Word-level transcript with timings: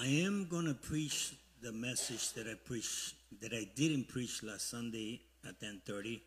I 0.00 0.06
am 0.24 0.46
going 0.48 0.66
to 0.66 0.74
preach 0.74 1.34
the 1.60 1.72
message 1.72 2.32
that 2.34 2.46
I 2.46 2.54
preached 2.54 3.16
that 3.40 3.52
I 3.52 3.68
didn't 3.74 4.06
preach 4.06 4.44
last 4.44 4.70
Sunday 4.70 5.20
at 5.44 5.58
10:30. 5.58 6.22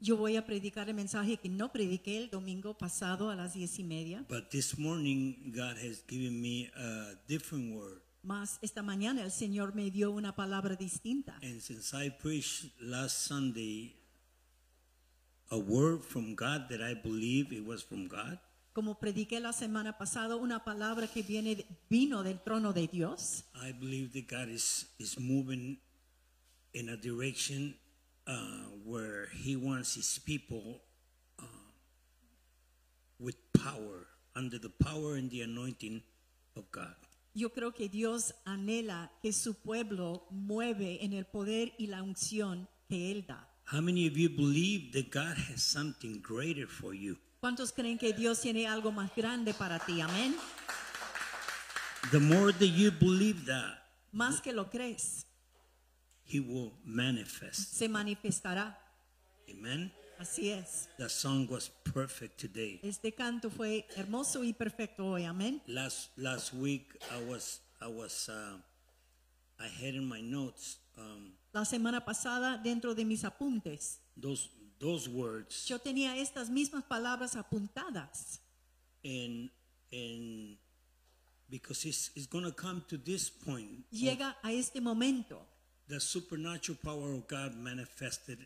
Yo 0.00 0.16
voy 0.16 0.36
a 0.36 0.46
predicar 0.46 0.88
el 0.88 0.94
mensaje 0.94 1.38
que 1.38 1.48
no 1.48 1.72
prediqué 1.72 2.18
el 2.18 2.30
domingo 2.30 2.78
pasado 2.78 3.30
a 3.30 3.34
las 3.34 3.54
diez 3.54 3.80
y 3.80 3.82
media. 3.82 4.24
But 4.28 4.50
this 4.50 4.78
morning 4.78 5.50
God 5.52 5.76
has 5.78 6.04
given 6.06 6.40
me 6.40 6.70
a 6.76 7.16
different 7.26 7.74
word. 7.74 8.00
Más 8.22 8.60
esta 8.62 8.82
mañana 8.82 9.24
el 9.24 9.32
Señor 9.32 9.74
me 9.74 9.90
dio 9.90 10.12
una 10.12 10.36
palabra 10.36 10.76
distinta. 10.76 11.36
And 11.42 11.60
since 11.60 11.92
I 11.94 12.10
preached 12.10 12.80
last 12.80 13.26
Sunday 13.26 13.96
a 15.50 15.58
word 15.58 16.04
from 16.04 16.36
God 16.36 16.68
that 16.68 16.80
I 16.80 16.94
believe 16.94 17.52
it 17.52 17.66
was 17.66 17.82
from 17.82 18.06
God, 18.06 18.38
Como 18.78 18.94
prediqué 18.94 19.40
la 19.40 19.52
semana 19.52 19.98
pasada 19.98 20.36
una 20.36 20.62
palabra 20.62 21.08
que 21.08 21.24
viene 21.24 21.66
vino 21.90 22.22
del 22.22 22.38
trono 22.38 22.72
de 22.72 22.86
Dios, 22.86 23.42
I 23.56 23.72
believe 23.72 24.12
that 24.12 24.28
God 24.30 24.48
is, 24.48 24.86
is 25.00 25.18
moving 25.18 25.80
in 26.74 26.88
a 26.88 26.96
direction 26.96 27.74
uh, 28.28 28.68
where 28.84 29.30
He 29.32 29.56
wants 29.56 29.96
His 29.96 30.20
people 30.20 30.80
uh, 31.40 31.44
with 33.18 33.34
power, 33.52 34.06
under 34.36 34.60
the 34.60 34.70
power 34.70 35.16
and 35.16 35.28
the 35.28 35.42
anointing 35.42 36.00
of 36.54 36.70
God. 36.70 36.94
yo 37.34 37.50
creo 37.50 37.74
que 37.74 37.88
Dios 37.88 38.32
anhela 38.44 39.10
que 39.20 39.32
su 39.32 39.54
pueblo 39.54 40.28
mueve 40.30 41.04
en 41.04 41.14
el 41.14 41.24
poder 41.24 41.72
y 41.78 41.88
la 41.88 42.04
unción 42.04 42.68
que 42.88 43.10
él 43.10 43.26
da. 43.26 43.44
How 43.72 43.80
many 43.80 44.06
of 44.06 44.16
you 44.16 44.28
believe 44.28 44.92
that 44.92 45.10
God 45.10 45.36
has 45.50 45.64
something 45.64 46.22
greater 46.22 46.68
for 46.68 46.94
you? 46.94 47.18
¿Cuántos 47.40 47.72
creen 47.72 47.98
que 47.98 48.12
Dios 48.12 48.40
tiene 48.40 48.66
algo 48.66 48.90
más 48.90 49.14
grande 49.14 49.54
para 49.54 49.78
ti? 49.78 50.00
Amén. 50.00 50.34
The 52.10 52.18
more 52.18 52.52
that 52.52 52.66
you 52.66 52.90
believe 52.90 53.44
that, 53.46 53.78
Más 54.12 54.40
que 54.40 54.52
lo 54.52 54.68
crees, 54.70 55.24
He 56.24 56.40
will 56.40 56.72
manifest. 56.84 57.74
se 57.74 57.88
manifestará. 57.88 58.76
Amen. 59.48 59.92
Así 60.18 60.50
es. 60.50 60.88
That 60.98 61.10
song 61.10 61.46
was 61.48 61.70
perfect 61.92 62.40
today. 62.40 62.80
Este 62.82 63.14
canto 63.14 63.50
fue 63.50 63.86
hermoso 63.96 64.42
y 64.42 64.52
perfecto 64.52 65.06
hoy. 65.06 65.24
Amén. 65.24 65.62
Last 65.66 66.10
last 66.16 66.52
week 66.54 66.98
I 67.12 67.24
was 67.24 67.60
I 67.80 67.86
was 67.86 68.28
uh, 68.28 68.58
I 69.60 69.68
had 69.68 69.94
in 69.94 70.08
my 70.08 70.20
notes 70.20 70.80
um, 70.96 71.34
La 71.52 71.64
semana 71.64 72.04
pasada, 72.04 72.58
dentro 72.58 72.94
de 72.94 73.04
mis 73.04 73.22
apuntes, 73.24 74.00
those 74.16 74.50
those 74.80 75.08
words 75.08 75.66
yo 75.68 75.78
tenía 75.78 76.16
estas 76.16 76.48
mismas 76.50 76.84
palabras 76.84 77.34
apuntadas. 77.36 78.40
and 79.04 79.50
and 79.92 80.56
because 81.50 81.84
it's 81.88 82.10
it's 82.14 82.26
gonna 82.26 82.52
come 82.52 82.82
to 82.88 82.96
this 82.98 83.30
point 83.30 83.84
Llega 83.92 84.34
a 84.42 84.52
este 84.52 84.80
momento 84.80 85.40
the 85.88 85.98
supernatural 86.00 86.76
power 86.82 87.14
of 87.14 87.26
God 87.28 87.54
manifested 87.56 88.38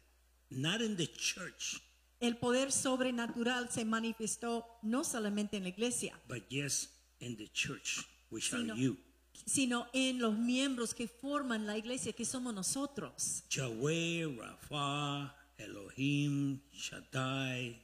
not 0.51 0.81
in 0.81 0.97
the 0.97 1.07
church 1.07 1.81
El 2.21 2.37
poder 2.37 2.71
sobrenatural 2.71 3.69
se 3.69 3.85
manifestó 3.85 4.65
no 4.83 5.03
solamente 5.03 5.57
en 5.57 5.65
la 5.65 5.71
iglesia, 5.71 6.15
but 6.29 6.45
yes 6.51 6.89
in 7.19 7.37
the 7.37 7.49
church 7.53 7.99
which 8.31 8.53
are 8.53 8.61
Sino- 8.63 8.75
you 8.77 8.97
sino 9.45 9.87
en 9.93 10.21
los 10.21 10.35
miembros 10.39 10.95
que 10.95 11.09
forman 11.09 11.67
la 11.67 11.77
iglesia, 11.77 12.13
que 12.13 12.25
somos 12.25 12.55
nosotros. 12.55 13.43
Yahweh, 13.51 14.27
Rapha, 14.39 15.35
Elohim, 15.59 16.61
Shaddai, 16.73 17.77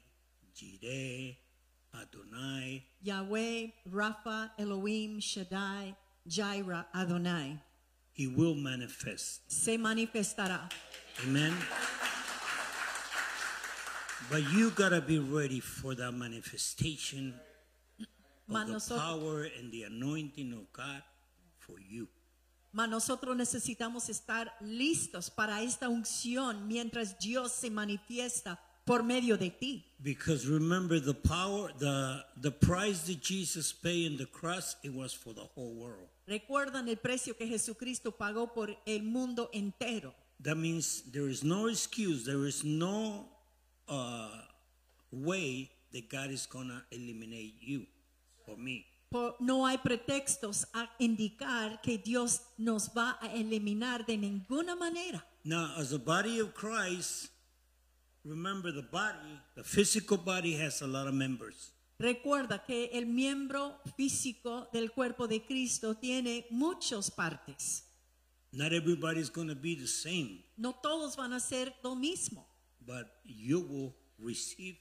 Jireh, 0.54 1.36
Adonai, 1.94 2.84
Yahweh, 3.02 3.66
Rapha, 3.90 4.50
Elohim, 4.58 5.20
Shaddai, 5.20 5.94
Jireh, 6.26 6.86
Adonai. 6.94 7.58
He 8.12 8.26
will 8.26 8.54
manifest. 8.54 9.50
Se 9.50 9.78
manifestará. 9.78 10.68
Amen. 11.24 11.54
But 14.30 14.50
you 14.52 14.70
gotta 14.70 15.00
be 15.00 15.18
ready 15.18 15.60
for 15.60 15.94
that 15.94 16.12
manifestation 16.12 17.34
of 18.50 18.66
the 18.66 18.94
power 18.96 19.46
and 19.58 19.72
the 19.72 19.84
anointing 19.84 20.52
of 20.52 20.72
God 20.72 21.02
for 21.58 21.78
you. 21.80 22.08
Ma 22.72 22.86
nosotros 22.86 23.36
necesitamos 23.36 24.08
estar 24.08 24.56
listos 24.60 25.30
para 25.30 25.62
esta 25.62 25.88
unción 25.88 26.66
mientras 26.66 27.18
Dios 27.18 27.52
se 27.52 27.70
manifiesta 27.70 28.60
por 28.84 29.02
medio 29.02 29.36
de 29.36 29.50
ti. 29.50 29.84
Because 30.02 30.46
remember 30.46 30.98
the 30.98 31.14
power, 31.14 31.72
the 31.78 32.24
the 32.40 32.50
price 32.50 33.06
that 33.06 33.20
Jesus 33.20 33.72
paid 33.72 34.12
in 34.12 34.16
the 34.16 34.26
cross, 34.26 34.76
it 34.82 34.92
was 34.94 35.12
for 35.12 35.34
the 35.34 35.44
whole 35.54 35.74
world. 35.74 36.08
Recuerdan 36.26 36.88
el 36.88 36.96
precio 36.96 37.36
que 37.36 37.46
Jesucristo 37.46 38.12
pagó 38.12 38.52
por 38.54 38.74
el 38.86 39.02
mundo 39.02 39.50
entero. 39.52 40.14
That 40.40 40.56
means 40.56 41.02
there 41.12 41.28
is 41.28 41.42
no 41.42 41.68
excuse, 41.68 42.24
there 42.24 42.46
is 42.46 42.64
no 42.64 43.28
uh, 43.88 44.28
way 45.10 45.70
that 45.92 46.08
God 46.08 46.30
is 46.30 46.46
gonna 46.46 46.84
eliminate 46.90 47.54
you 47.60 47.86
or 48.46 48.56
me. 48.56 48.86
Por- 49.10 49.36
no 49.40 49.66
hay 49.66 49.78
pretextos 49.78 50.66
a 50.74 50.90
indicar 50.98 51.80
que 51.80 51.96
Dios 51.98 52.42
nos 52.58 52.90
va 52.94 53.18
a 53.22 53.32
eliminar 53.34 54.04
de 54.04 54.18
ninguna 54.18 54.76
manera. 54.76 55.24
Now, 55.44 55.74
as 55.78 55.92
a 55.92 55.98
body 55.98 56.40
of 56.40 56.52
Christ, 56.52 57.30
remember 58.24 58.70
the 58.70 58.82
body, 58.82 59.40
the 59.56 59.64
physical 59.64 60.18
body 60.18 60.54
has 60.60 60.82
a 60.82 60.86
lot 60.86 61.06
of 61.06 61.14
members. 61.14 61.72
Recuerda 61.98 62.64
que 62.64 62.90
el 62.92 63.06
miembro 63.06 63.80
físico 63.96 64.68
del 64.72 64.90
cuerpo 64.92 65.26
de 65.26 65.40
Cristo 65.44 65.94
tiene 65.94 66.46
muchas 66.50 67.10
partes. 67.10 67.84
Not 68.52 68.72
everybody's 68.72 69.30
gonna 69.30 69.54
be 69.54 69.74
the 69.74 69.86
same, 69.86 70.44
No 70.56 70.74
todos 70.74 71.16
van 71.16 71.32
a 71.32 71.40
ser 71.40 71.74
lo 71.82 71.94
mismo, 71.96 72.46
but 72.86 73.06
you 73.24 73.60
will 73.60 73.94
receive 74.18 74.76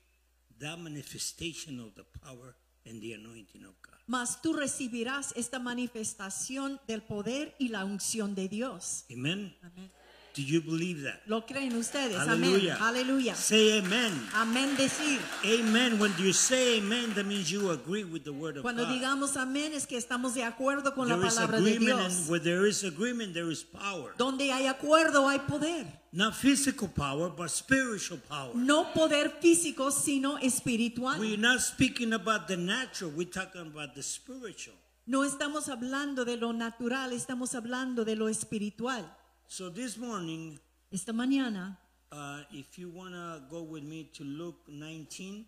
that 0.59 0.77
manifestation 0.79 1.79
of 1.79 1.93
the 1.95 2.03
power 2.21 2.55
and 2.89 3.01
the 3.01 3.13
anointing 3.13 3.63
of 3.65 3.75
God. 3.81 3.95
mas 4.07 4.41
tú 4.41 4.53
recibirás 4.53 5.33
esta 5.35 5.59
manifestación 5.59 6.79
del 6.87 7.01
poder 7.01 7.55
y 7.59 7.69
la 7.69 7.83
unción 7.85 8.35
de 8.35 8.47
Dios. 8.47 9.05
Amen? 9.11 9.55
Amén. 9.61 9.91
Do 10.37 10.43
you 10.43 10.61
believe 10.61 11.01
that? 11.01 11.21
¿Lo 11.25 11.47
creen 11.47 11.75
ustedes? 11.75 12.15
Amén. 12.19 12.69
Aleluya. 12.79 13.33
Say 13.35 13.79
amen. 13.79 14.13
Amén 14.35 14.75
decir. 14.77 15.19
Amen. 15.43 15.97
When 15.97 16.13
you 16.19 16.31
say 16.31 16.77
amen, 16.77 17.15
that 17.15 17.25
means 17.25 17.51
you 17.51 17.71
agree 17.71 18.03
with 18.03 18.23
the 18.23 18.31
word 18.31 18.57
of 18.57 18.61
Cuando 18.61 18.83
God. 18.85 18.93
digamos 18.93 19.35
amén 19.35 19.73
es 19.73 19.87
que 19.87 19.97
estamos 19.97 20.35
de 20.35 20.43
acuerdo 20.43 20.93
con 20.93 21.09
la 21.09 21.15
There 21.17 21.25
is 21.27 21.33
palabra 21.33 21.59
de 21.59 21.79
Dios. 21.79 21.99
and 21.99 22.29
where 22.29 22.39
there 22.39 22.67
is 22.67 22.83
agreement, 22.83 23.33
there 23.33 23.49
is 23.51 23.63
power. 23.63 24.13
Donde 24.19 24.51
hay 24.51 24.67
acuerdo 24.67 25.27
hay 25.27 25.39
poder. 25.39 25.87
Not 26.13 26.35
physical 26.35 26.87
power, 26.87 27.29
but 27.35 27.49
spiritual 27.49 28.19
power. 28.29 28.51
No 28.53 28.93
poder 28.93 29.31
físico, 29.41 29.91
sino 29.91 30.37
espiritual. 30.37 31.19
We're 31.19 31.35
not 31.37 31.61
speaking 31.61 32.13
about 32.13 32.47
the 32.47 32.57
natural, 32.57 33.09
we're 33.09 33.27
talking 33.29 33.61
about 33.61 33.95
the 33.95 34.03
spiritual. 34.03 34.75
No 35.07 35.23
estamos 35.23 35.67
hablando 35.69 36.25
de 36.25 36.37
lo 36.37 36.51
natural, 36.53 37.11
estamos 37.13 37.55
hablando 37.55 38.05
de 38.05 38.15
lo 38.15 38.27
espiritual. 38.27 39.03
So 39.47 39.69
this 39.69 39.97
morning, 39.97 40.59
Esta 40.91 41.11
mañana 41.13 41.77
uh, 42.11 42.43
if 42.51 42.77
you 42.77 42.89
want 42.89 43.13
to 43.13 43.41
go 43.49 43.61
with 43.63 43.83
me 43.83 44.09
to 44.13 44.23
Luke 44.23 44.59
19, 44.67 45.45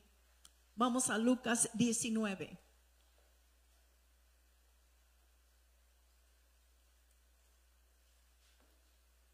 vamos 0.77 1.09
a 1.09 1.17
Lucas 1.17 1.67
19. 1.77 2.57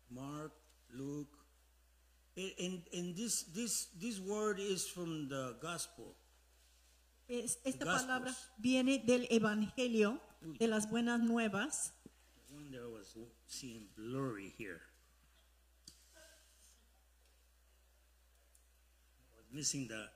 Mark, 0.09 0.51
Luke, 0.93 1.27
and, 2.37 2.81
and, 2.93 3.15
this, 3.15 3.43
this, 3.53 3.87
this 3.99 4.19
word 4.19 4.59
is 4.59 4.87
from 4.87 5.27
the 5.29 5.55
gospel. 5.61 6.15
Es- 7.29 7.57
Esta 7.65 7.85
palabra 7.85 8.31
viene 8.61 8.99
del 9.05 9.25
Evangelio, 9.31 10.19
de 10.59 10.67
las 10.67 10.89
buenas 10.89 11.19
nuevas. 11.21 11.91
I 12.75 12.77
wonder 12.77 12.95
I 12.95 12.99
was 12.99 13.15
seeing 13.47 13.87
blurry 13.95 14.53
here. 14.57 14.81
I 19.31 19.37
was 19.37 19.45
missing 19.53 19.87
the, 19.87 20.07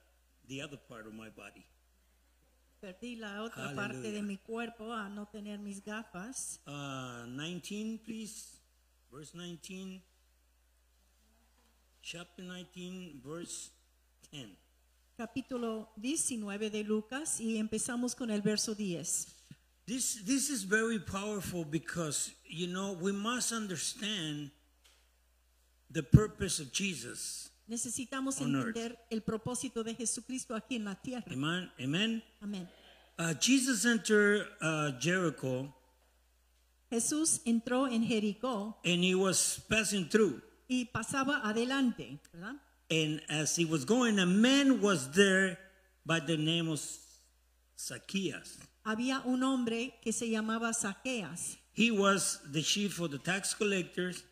the 0.48 0.62
other 0.62 0.78
part 0.78 1.08
of 1.08 1.14
my 1.14 1.30
body. 1.30 1.66
Perdí 2.82 3.18
la 3.18 3.44
otra 3.44 3.76
parte 3.76 3.98
Aleluya. 3.98 4.12
de 4.14 4.22
mi 4.22 4.38
cuerpo 4.38 4.94
a 4.94 5.10
no 5.10 5.26
tener 5.26 5.60
mis 5.60 5.82
gafas. 5.84 6.60
Uh, 6.66 7.26
19, 7.28 8.00
please. 8.06 8.58
Verse 9.12 9.34
19. 9.34 10.02
Chapter 12.02 12.44
19, 12.44 13.22
verse 13.24 13.72
10. 14.32 14.58
Capítulo 15.18 15.90
19 15.98 16.70
de 16.70 16.84
Lucas 16.84 17.42
y 17.42 17.58
empezamos 17.58 18.16
con 18.16 18.32
el 18.32 18.42
verso 18.42 18.74
10. 18.76 19.39
This, 19.90 20.22
this 20.24 20.52
is 20.52 20.62
very 20.62 21.00
powerful 21.00 21.66
because, 21.66 22.32
you 22.46 22.68
know, 22.68 22.96
we 23.02 23.12
must 23.12 23.52
understand 23.52 24.52
the 25.90 26.04
purpose 26.04 26.60
of 26.60 26.72
Jesus. 26.72 27.50
Necesitamos 27.68 28.40
On 28.40 28.56
earth. 28.56 28.68
entender 28.68 29.00
el 29.10 29.22
propósito 29.22 29.84
de 29.84 29.96
Jesucristo 29.96 30.54
aquí 30.54 30.76
en 30.76 30.86
la 30.86 30.94
tierra. 30.94 31.26
Amen. 31.32 31.72
Amen. 31.82 32.22
Amén. 32.40 32.68
Uh, 33.18 33.34
Jesus 33.34 33.84
entered 33.86 34.46
uh, 34.62 34.92
Jericho 35.00 35.74
Jesús 36.92 37.42
entró 37.46 37.92
en 37.92 38.04
Jericó 38.04 38.76
and 38.86 39.04
he 39.04 39.16
was 39.16 39.60
passing 39.70 40.08
through. 40.08 40.40
y 40.70 40.86
pasaba 40.86 41.42
adelante, 41.44 42.20
¿verdad? 42.32 42.58
And 42.92 43.22
as 43.28 43.56
he 43.56 43.66
was 43.66 43.86
going, 43.86 44.20
a 44.20 44.26
man 44.28 44.82
was 44.82 45.10
there 45.14 45.58
by 46.06 46.20
the 46.20 46.38
name 46.38 46.70
of 46.70 46.80
Zacchaeus. 47.76 48.60
Había 48.84 49.22
un 49.26 49.44
hombre 49.44 50.00
que 50.02 50.12
se 50.14 50.30
llamaba 50.30 50.74
Saqueas. 50.74 51.58
He 51.76 51.92
was 51.92 52.42
the 52.52 52.62
chief 52.64 53.00
of 53.00 53.12
the 53.12 53.20
tax 53.20 53.54
collectors, 53.56 54.24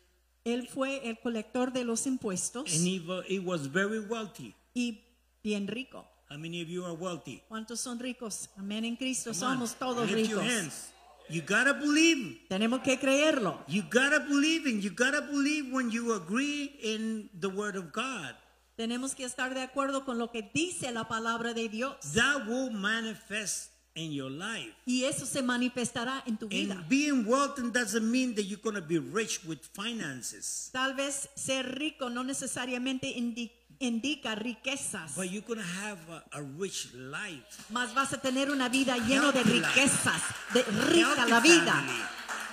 Él 0.44 0.66
fue 0.68 1.06
el 1.08 1.18
colector 1.18 1.72
de 1.72 1.84
los 1.84 2.06
impuestos 2.06 2.72
and 2.74 2.86
he, 2.86 3.00
wa- 3.00 3.22
he 3.28 3.38
was 3.38 3.66
very 3.70 3.98
wealthy. 4.00 4.54
y 4.74 5.02
bien 5.42 5.66
rico. 5.66 6.06
How 6.30 6.36
many 6.38 6.60
of 6.62 6.68
you 6.68 6.84
are 6.84 6.92
wealthy? 6.94 7.42
¿Cuántos 7.48 7.80
son 7.80 7.98
ricos? 7.98 8.48
Amén 8.56 8.84
en 8.84 8.96
Cristo. 8.96 9.32
Come 9.32 9.44
on, 9.46 9.52
Somos 9.58 9.74
todos 9.78 10.10
lift 10.10 10.30
your 10.30 10.40
ricos. 10.42 10.52
hands. 10.62 10.92
You 11.30 11.42
gotta 11.42 11.74
believe. 11.74 12.46
Tenemos 12.48 12.80
que 12.82 12.98
creerlo. 12.98 13.62
You 13.68 13.82
gotta 13.82 14.20
believe, 14.20 14.66
and 14.66 14.82
you 14.82 14.90
gotta 14.90 15.20
believe 15.22 15.70
when 15.72 15.90
you 15.90 16.14
agree 16.14 16.78
in 16.82 17.28
the 17.38 17.48
word 17.48 17.76
of 17.76 17.92
God. 17.92 18.34
Tenemos 18.76 19.14
que 19.14 19.24
estar 19.26 19.52
de 19.54 19.60
acuerdo 19.62 20.04
con 20.06 20.18
lo 20.18 20.30
que 20.30 20.50
dice 20.54 20.90
la 20.92 21.04
palabra 21.08 21.52
de 21.52 21.68
Dios. 21.68 21.96
That 22.14 22.46
will 22.46 22.70
manifest 22.70 23.70
in 23.94 24.12
your 24.12 24.30
life. 24.30 24.72
Y 24.86 25.04
eso 25.04 25.26
se 25.26 25.42
manifestará 25.42 26.22
en 26.26 26.36
tu 26.36 26.48
vida. 26.48 26.74
And 26.74 26.88
being 26.88 27.24
wealthy 27.26 27.62
doesn't 27.72 28.08
mean 28.08 28.34
that 28.36 28.44
you're 28.44 28.60
gonna 28.62 28.80
be 28.80 28.98
rich 28.98 29.40
with 29.44 29.58
finances, 29.74 30.70
Tal 30.72 30.94
vez 30.94 31.28
ser 31.34 31.64
rico 31.78 32.08
no 32.08 32.22
necesariamente 32.22 33.08
indi- 33.08 33.50
indica 33.80 34.34
riquezas, 34.34 35.14
but 35.16 35.26
you're 35.30 35.46
gonna 35.46 35.62
have 35.62 35.98
a, 36.10 36.24
a 36.38 36.42
rich 36.58 36.92
life. 36.94 37.44
más 37.70 37.92
vas 37.94 38.12
a 38.12 38.20
tener 38.20 38.50
una 38.50 38.68
vida 38.68 38.96
llena 38.98 39.32
de 39.32 39.42
riquezas, 39.42 40.22
de 40.54 40.62
rica 40.90 41.26
la 41.26 41.40
vida. 41.40 41.72
family. 41.72 42.02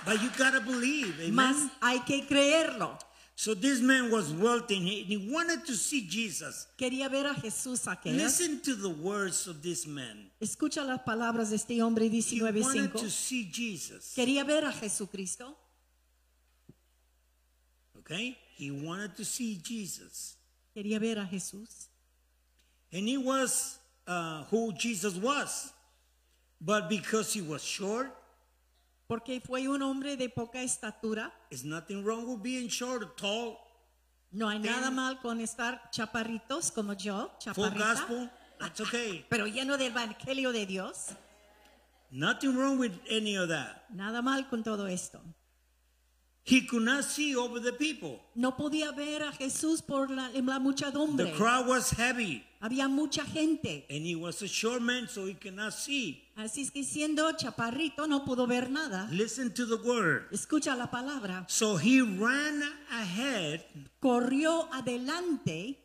But 0.04 0.20
you 0.22 0.30
gotta 0.38 0.60
believe. 0.60 1.32
Más 1.32 1.56
hay 1.80 1.98
que 2.00 2.24
creerlo. 2.26 2.96
So 3.38 3.52
this 3.52 3.82
man 3.82 4.10
was 4.10 4.32
wealthy 4.32 4.78
and 4.78 4.86
he, 4.86 5.30
wanted 5.30 5.66
to 5.66 5.74
see 5.74 6.08
Jesus. 6.08 6.66
Quería 6.78 7.10
ver 7.10 7.26
a 7.26 7.34
Jesús 7.34 7.86
aquel. 7.86 8.16
Listen 8.16 8.62
to 8.62 8.74
the 8.74 8.88
words 8.88 9.46
of 9.46 9.62
this 9.62 9.86
man. 9.86 10.30
Escucha 10.40 10.82
las 10.82 11.00
palabras 11.02 11.50
de 11.50 11.56
este 11.56 11.82
hombre 11.82 12.08
He 12.08 12.40
wanted 12.40 12.92
19:5. 12.94 13.00
to 13.00 13.10
see 13.10 13.44
Jesus. 13.44 14.14
Quería 14.16 14.42
ver 14.42 14.64
a 14.64 14.72
Jesucristo. 14.72 15.54
Okay? 17.98 18.38
He 18.56 18.70
wanted 18.70 19.14
to 19.16 19.24
see 19.24 19.60
Jesus. 19.62 20.36
Quería 20.74 20.98
ver 20.98 21.18
a 21.18 21.26
Jesús. 21.26 21.88
And 22.90 23.06
he 23.06 23.18
was 23.18 23.78
uh, 24.06 24.44
who 24.44 24.72
Jesus 24.72 25.14
was. 25.16 25.74
But 26.58 26.88
because 26.88 27.34
he 27.34 27.42
was 27.42 27.62
short, 27.62 28.16
Porque 29.08 29.40
fue 29.40 29.68
un 29.68 29.82
hombre 29.82 30.16
de 30.16 30.28
poca 30.28 30.62
estatura. 30.62 31.32
there's 31.50 31.64
nothing 31.64 32.04
wrong 32.04 32.26
with 32.26 32.42
being 32.42 32.68
short 32.68 33.02
or 33.02 33.14
tall. 33.16 33.58
No 34.32 34.48
hay 34.48 34.58
nada 34.58 34.86
Ten- 34.88 34.94
mal 34.94 35.20
con 35.20 35.40
estar 35.40 35.80
chaparritos 35.92 36.72
como 36.72 36.92
yo, 36.94 37.28
Full 37.28 37.38
chaparrita, 37.38 37.94
gospel, 37.94 38.30
that's 38.58 38.80
okay. 38.80 39.24
pero 39.30 39.46
lleno 39.46 39.76
del 39.78 39.92
evangelio 39.92 40.52
de 40.52 40.66
Dios. 40.66 41.10
Nothing 42.10 42.56
wrong 42.56 42.78
with 42.78 42.92
any 43.10 43.36
of 43.36 43.48
that. 43.48 43.84
Nada 43.90 44.22
mal 44.22 44.48
con 44.48 44.62
todo 44.62 44.86
esto. 44.86 45.20
He 46.44 46.64
could 46.66 46.84
not 46.84 47.04
see 47.04 47.34
over 47.34 47.60
the 47.60 47.72
people. 47.72 48.20
No 48.36 48.56
podía 48.56 48.92
ver 48.94 49.22
a 49.22 49.32
Jesús 49.32 49.82
por 49.82 50.10
la, 50.10 50.28
la 50.28 50.54
The 50.54 50.60
muchedumbre. 50.60 51.32
crowd 51.36 51.66
was 51.66 51.90
heavy, 51.90 52.44
Había 52.60 52.88
mucha 52.88 53.22
gente. 53.24 53.84
and 53.90 54.04
he 54.06 54.14
was 54.16 54.40
a 54.42 54.48
short 54.48 54.80
man, 54.80 55.08
so 55.08 55.26
he 55.26 55.34
cannot 55.34 55.72
see. 55.74 56.22
Así 56.36 56.62
es 56.62 56.70
que 56.70 56.82
siendo 56.84 57.30
chaparrito 57.36 58.06
no 58.08 58.24
pudo 58.24 58.46
ver 58.46 58.70
nada. 58.70 59.08
Listen 59.12 59.52
to 59.52 59.66
the 59.66 59.76
word. 59.76 60.26
Escucha 60.32 60.74
la 60.76 60.86
palabra. 60.90 61.44
So 61.48 61.76
he 61.76 62.00
ran 62.00 62.62
ahead 62.90 63.64
Corrió 64.00 64.68
adelante 64.72 65.78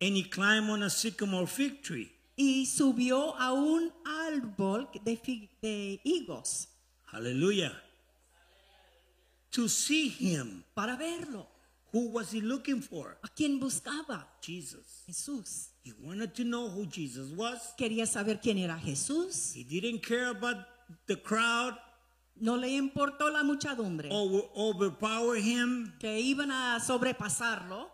and 0.00 0.16
he 0.16 0.22
climbed 0.24 0.70
on 0.70 0.82
a 0.84 0.90
sycamore 0.90 1.46
fig 1.48 1.82
tree. 1.82 2.10
y 2.36 2.64
subió 2.66 3.34
a 3.38 3.52
un 3.52 3.92
árbol 4.04 4.88
de, 5.04 5.16
fi- 5.16 5.50
de 5.60 6.00
higos 6.04 6.68
Hallelujah. 7.12 7.72
To 9.52 9.68
see 9.68 10.08
him. 10.08 10.62
para 10.74 10.96
verlo. 10.96 11.46
Who 11.92 12.10
was 12.12 12.30
he 12.30 12.40
looking 12.40 12.80
for? 12.80 13.18
¿A 13.24 13.28
quién 13.28 13.58
buscaba? 13.58 14.28
Jesus. 14.40 15.02
Jesús. 15.06 15.69
He 15.82 15.92
wanted 16.02 16.34
to 16.34 16.44
know 16.44 16.68
who 16.68 16.86
Jesus 16.86 17.30
was. 17.32 17.74
Quería 17.78 18.06
saber 18.06 18.40
quién 18.40 18.58
era 18.58 18.78
Jesús. 18.78 19.54
He 19.54 19.64
didn't 19.64 20.02
care 20.02 20.28
about 20.28 20.58
the 21.06 21.16
crowd 21.16 21.74
No 22.36 22.56
le 22.56 22.68
importó 22.68 23.30
la 23.30 23.42
muchedumbre 23.42 24.08
or 24.10 24.50
overpower 24.56 25.36
him. 25.36 25.92
que 25.98 26.18
iban 26.20 26.50
a 26.50 26.78
sobrepasarlo. 26.80 27.88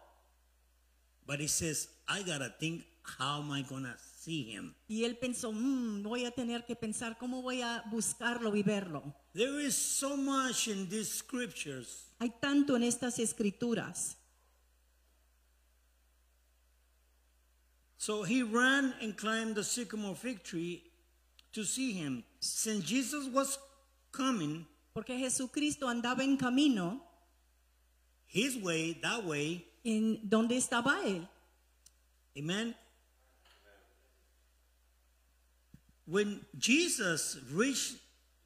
But 1.27 1.41
he 1.41 1.49
says, 1.49 1.89
I 2.09 2.23
gotta 2.23 2.51
think, 2.61 2.85
how 3.19 3.41
am 3.41 3.51
I 3.51 3.63
gonna 3.63 3.97
see 3.99 4.45
him? 4.53 4.75
Y 4.89 5.05
él 5.05 5.19
pensó, 5.19 5.53
"Mm, 5.53 6.03
voy 6.05 6.25
a 6.25 6.31
tener 6.31 6.65
que 6.65 6.77
pensar 6.77 7.17
cómo 7.19 7.43
voy 7.43 7.61
a 7.63 7.83
buscarlo 7.91 8.55
y 8.57 8.63
verlo. 8.63 9.15
There 9.33 9.61
is 9.61 9.75
so 9.77 10.17
much 10.17 10.69
in 10.69 10.89
these 10.89 11.11
scriptures 11.13 12.05
Hay 12.21 12.33
tanto 12.41 12.77
en 12.77 12.83
estas 12.85 13.19
escrituras. 13.19 14.17
So 17.99 18.23
he 18.23 18.43
ran 18.43 18.95
and 19.01 19.17
climbed 19.17 19.55
the 19.55 19.65
sycamore 19.65 20.15
fig 20.15 20.43
tree 20.43 20.85
to 21.53 21.65
see 21.65 21.93
him. 21.93 22.25
Since 22.41 22.85
Jesus 22.85 23.29
was 23.29 23.59
coming 24.13 24.67
Porque 24.97 25.19
Jesucristo 25.19 25.89
andaba 25.89 26.23
en 26.23 26.39
camino 26.39 27.03
his 28.29 28.57
way, 28.57 28.95
that 29.03 29.25
way, 29.25 29.63
en 29.85 30.19
donde 30.27 30.57
estaba 30.57 31.05
él. 31.05 31.29
amen. 32.37 32.75
When 36.07 36.41
Jesus 36.59 37.39
reached, 37.53 37.97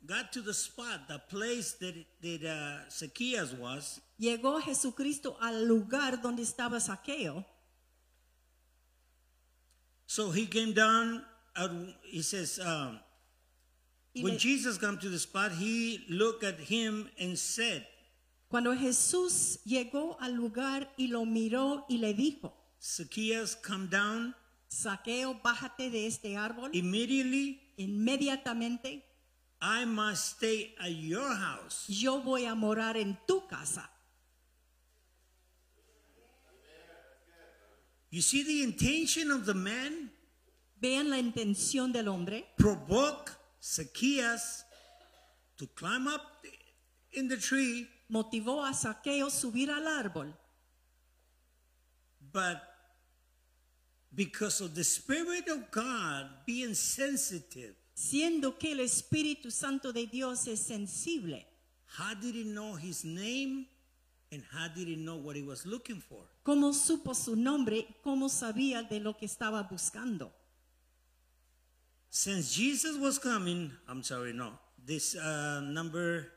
got 0.05 0.33
to 0.33 0.41
the 0.41 0.55
spot, 0.55 1.07
the 1.09 1.19
place 1.19 1.75
that, 1.75 1.95
that 2.23 2.45
uh, 2.45 2.91
Zacchaeus 2.91 3.53
was, 3.53 4.01
Llegó 4.19 4.61
Jesucristo 4.61 5.37
al 5.41 5.65
lugar 5.67 6.21
donde 6.21 6.43
estaba 6.43 6.81
Saqueo. 6.81 7.45
So 10.11 10.31
he 10.33 10.45
came 10.47 10.73
down. 10.73 11.23
Uh, 11.55 11.69
he 12.03 12.21
says, 12.21 12.59
um, 12.59 12.99
when 14.21 14.39
Jesus 14.39 14.77
came 14.77 14.99
to 14.99 15.09
the 15.09 15.21
spot, 15.21 15.53
he 15.53 16.05
looked 16.09 16.43
at 16.43 16.59
him 16.59 17.09
and 17.17 17.39
said, 17.39 17.87
cuando 18.49 18.75
Jesús 18.75 19.61
llegó 19.65 20.17
al 20.21 20.33
lugar 20.33 20.89
y 20.99 21.07
lo 21.07 21.25
miró 21.25 21.85
y 21.89 21.99
le 21.99 22.13
dijo, 22.13 22.53
Zacchaeus, 22.83 23.55
come 23.55 23.87
down. 23.87 24.35
Saqueo, 24.69 25.41
bájate 25.45 25.91
de 25.91 26.09
este 26.09 26.37
árbol. 26.37 26.71
Immediately, 26.73 27.61
Inmediatamente 27.77 29.05
I 29.63 29.85
must 29.85 30.39
stay 30.39 30.75
at 30.81 30.91
your 30.91 31.37
house. 31.37 31.87
yo 31.89 32.21
voy 32.21 32.47
a 32.47 32.57
morar 32.57 32.97
en 32.97 33.17
tu 33.29 33.47
casa. 33.47 33.89
You 38.11 38.21
see 38.23 38.43
the 38.43 38.63
intention 38.65 39.31
of 39.31 39.47
the 39.47 39.55
man? 39.55 40.11
Vean 40.81 41.11
la 41.11 41.17
intención 41.19 41.93
del 41.93 42.07
hombre. 42.09 42.45
Provoke 42.59 43.37
Zacchaeus 43.63 44.65
to 45.59 45.67
climb 45.69 46.09
up 46.09 46.23
in 47.13 47.29
the 47.29 47.37
tree, 47.37 47.87
Motivó 48.11 48.65
a 48.69 48.73
Saqueo 48.73 49.31
subir 49.31 49.69
al 49.71 49.85
árbol. 50.03 50.33
but 52.33 52.63
because 54.15 54.61
of 54.61 54.75
the 54.75 54.85
Spirit 54.85 55.49
of 55.49 55.71
God 55.71 56.29
being 56.47 56.75
sensitive, 56.75 57.75
Siendo 57.95 58.59
que 58.59 58.73
el 58.73 58.79
Espíritu 58.81 59.51
Santo 59.53 59.93
de 59.93 60.07
Dios 60.07 60.47
es 60.49 60.61
sensible. 60.61 61.45
how 61.99 62.15
did 62.15 62.35
he 62.35 62.45
know 62.45 62.75
his 62.75 63.05
name 63.05 63.67
and 64.33 64.43
how 64.53 64.69
did 64.69 64.87
he 64.89 64.97
know 64.97 65.17
what 65.17 65.37
he 65.37 65.43
was 65.43 65.67
looking 65.67 66.01
for? 66.01 66.21
¿Cómo 66.45 66.73
supo 66.73 67.15
su 67.15 67.35
nombre? 67.37 67.87
¿Cómo 68.05 68.29
sabía 68.29 68.89
de 68.89 69.01
lo 69.01 69.15
que 69.17 69.27
estaba 69.27 69.63
buscando? 69.69 70.31
Since 72.09 72.55
Jesus 72.55 72.97
was 72.99 73.19
coming, 73.19 73.71
I'm 73.89 74.03
sorry, 74.03 74.33
no, 74.33 74.53
this 74.85 75.15
uh, 75.15 75.61
number 75.61 76.33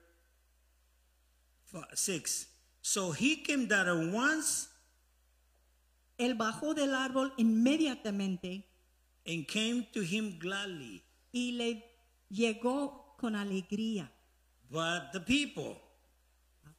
six. 1.96 2.48
So 2.82 3.12
he 3.12 3.38
came 3.38 3.66
down 3.68 3.88
at 3.88 4.14
once 4.14 4.70
Él 6.20 6.36
bajó 6.36 6.76
del 6.76 6.94
árbol 6.94 7.34
inmediatamente 7.38 8.64
and 9.26 9.48
came 9.48 9.88
to 9.94 10.02
him 10.02 10.38
gladly. 10.40 11.04
y 11.34 11.54
le 11.54 11.84
llegó 12.30 13.16
con 13.18 13.36
alegría. 13.36 14.12
But 14.70 15.12
the 15.12 15.20
people, 15.20 15.78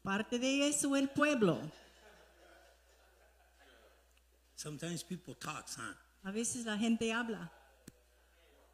Aparte 0.04 0.38
de 0.38 0.68
eso, 0.68 0.94
el 0.96 1.08
pueblo. 1.08 1.58
sometimes 4.54 5.02
people 5.02 5.34
talk, 5.34 5.66
huh? 5.76 5.94
A 6.25 6.30
veces 6.30 6.64
la 6.66 6.76
gente 6.76 7.11
habla, 7.12 7.50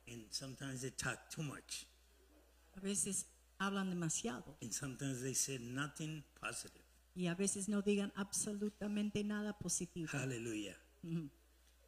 And 0.08 0.24
sometimes 0.30 0.80
they 0.82 0.90
talk 0.90 1.30
too 1.30 1.42
much. 1.42 1.86
a 2.76 2.80
veces 2.80 3.26
hablan 3.60 3.90
demasiado 3.90 4.56
and 4.62 4.72
sometimes 4.72 5.22
they 5.22 5.34
say 5.34 5.58
nothing 5.58 6.24
positive. 6.40 6.82
y 7.14 7.26
a 7.28 7.34
veces 7.34 7.68
no 7.68 7.80
digan 7.82 8.12
absolutamente 8.16 9.22
nada 9.24 9.52
positivo. 9.56 10.08
Hallelujah. 10.12 10.76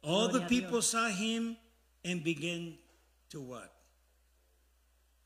All 0.01 0.29
Gloria 0.29 0.39
the 0.39 0.47
people 0.47 0.81
saw 0.81 1.07
him 1.09 1.57
and 2.05 2.23
began 2.23 2.77
to 3.29 3.41
what? 3.41 3.71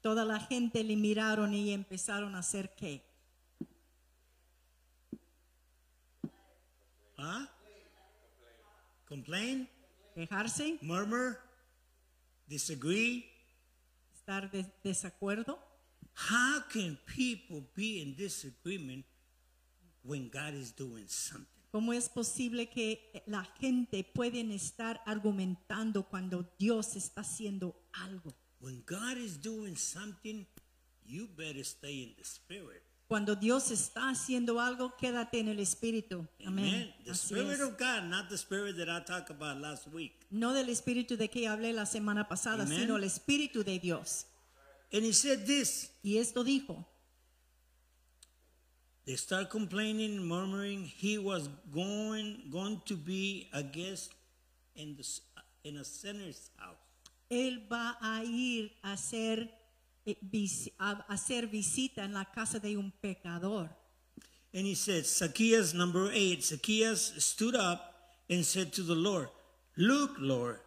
Toda 0.01 0.23
la 0.25 0.39
gente 0.39 0.83
le 0.83 0.95
miraron 0.95 1.53
y 1.53 1.71
empezaron 1.71 2.35
a 2.35 2.39
hacer 2.39 2.73
qué? 2.75 3.01
Huh? 7.17 7.45
Complain, 9.07 9.67
Quejarse, 10.15 10.77
murmur, 10.81 11.39
disagree. 12.47 13.25
estar 14.13 14.51
de 14.51 14.65
desacuerdo. 14.83 15.57
How 16.29 16.61
can 16.69 16.97
people 17.05 17.63
be 17.75 18.01
in 18.01 18.15
disagreement 18.15 19.05
when 20.03 20.29
God 20.29 20.53
is 20.53 20.71
doing 20.71 21.07
something? 21.07 21.45
¿Cómo 21.71 21.93
es 21.93 22.09
posible 22.09 22.69
que 22.69 22.99
la 23.27 23.43
gente 23.59 24.03
pueden 24.03 24.51
estar 24.51 24.99
argumentando 25.05 26.03
cuando 26.09 26.43
Dios 26.57 26.95
está 26.95 27.21
haciendo 27.21 27.75
algo? 27.93 28.33
When 28.59 28.83
God 28.85 29.17
is 29.17 29.37
doing 29.39 29.75
something, 29.75 30.45
you 31.05 31.27
better 31.27 31.63
stay 31.63 32.03
in 32.03 32.15
the 32.17 32.23
spirit. 32.23 32.83
Cuando 33.07 33.35
Dios 33.37 33.71
está 33.71 34.09
haciendo 34.09 34.59
algo, 34.59 34.95
quédate 34.97 35.39
en 35.39 35.47
el 35.47 35.59
espíritu. 35.59 36.27
Amén. 36.45 36.65
Amen. 36.65 36.93
The 37.05 37.11
Así 37.11 37.33
spirit 37.35 37.53
es. 37.53 37.61
of 37.61 37.77
God, 37.77 38.03
not 38.09 38.27
the 38.29 38.35
spirit 38.37 38.75
that 38.77 38.89
I 38.89 39.01
talked 39.05 39.29
about 39.29 39.61
last 39.61 39.87
week. 39.93 40.13
No 40.29 40.53
del 40.53 40.67
espíritu 40.69 41.15
de 41.15 41.29
que 41.29 41.47
hablé 41.47 41.71
la 41.73 41.85
semana 41.85 42.27
pasada, 42.27 42.63
Amen. 42.63 42.79
sino 42.81 42.97
el 42.97 43.03
espíritu 43.05 43.63
de 43.63 43.79
Dios. 43.79 44.25
And 44.91 45.03
he 45.05 45.13
said 45.13 45.45
this. 45.45 45.89
Y 46.03 46.17
esto 46.17 46.43
dijo, 46.43 46.85
They 49.05 49.15
start 49.15 49.49
complaining, 49.49 50.27
murmuring. 50.27 50.83
He 50.83 51.17
was 51.17 51.47
going 51.73 52.49
going 52.49 52.81
to 52.87 52.97
be 52.97 53.47
a 53.53 53.63
guest 53.63 54.11
in 54.75 54.97
the 54.97 55.03
in 55.63 55.77
a 55.77 55.83
sinner's 55.85 56.51
house. 56.57 56.75
él 57.29 57.65
va 57.69 57.97
a 58.01 58.23
ir 58.25 58.71
a 58.83 58.95
vis- 58.97 59.49
a 60.79 61.05
hacer 61.09 61.47
visita 61.47 62.03
en 62.03 62.13
la 62.13 62.25
casa 62.25 62.59
de 62.59 62.77
un 62.77 62.91
pecador. 63.01 63.69
And 64.53 64.65
he 64.65 64.75
said, 64.75 65.05
Zacchaeus, 65.05 65.73
number 65.73 66.09
eight, 66.13 66.43
Zacchaeus 66.43 67.13
stood 67.23 67.55
up 67.55 67.93
and 68.29 68.45
said 68.45 68.73
to 68.73 68.83
the 68.83 68.95
Lord, 68.95 69.29
Look, 69.77 70.15
Lord, 70.19 70.59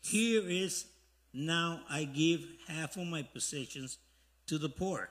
here 0.00 0.42
is 0.48 0.86
now 1.32 1.80
I 1.90 2.04
give 2.04 2.46
half 2.68 2.96
of 2.96 3.06
my 3.06 3.22
possessions 3.22 3.98
to 4.46 4.58
the 4.58 4.68
poor. 4.68 5.10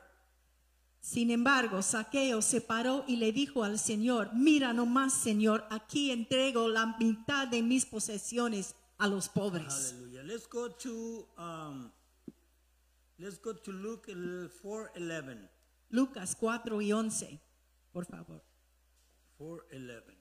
Sin 1.02 1.32
embargo, 1.32 1.82
Saqueo 1.82 2.42
se 2.42 2.62
paró 2.62 3.04
y 3.08 3.18
le 3.18 3.34
dijo 3.34 3.66
al 3.66 3.78
Señor, 3.78 4.34
mira 4.34 4.72
nomás, 4.72 5.14
Señor, 5.14 5.66
aquí 5.70 6.12
entrego 6.12 6.70
la 6.70 6.96
mitad 6.98 7.50
de 7.50 7.62
mis 7.62 7.86
posesiones 7.86 8.74
a 8.98 9.10
los 9.10 9.28
pobres. 9.28 9.92
Hallelujah. 9.92 10.24
Let's 10.24 10.48
go 10.48 10.70
to 10.70 11.28
um, 11.38 11.92
let's 13.20 13.38
go 13.38 13.54
to 13.54 13.72
Luke 13.72 14.08
uh, 14.10 14.50
four 14.62 14.92
eleven. 14.96 15.50
Lucas 15.90 16.36
4 16.36 16.82
y 16.82 16.92
11, 16.92 17.40
por 17.92 18.06
favor. 18.06 18.42
Four 19.38 19.66
eleven. 19.72 20.16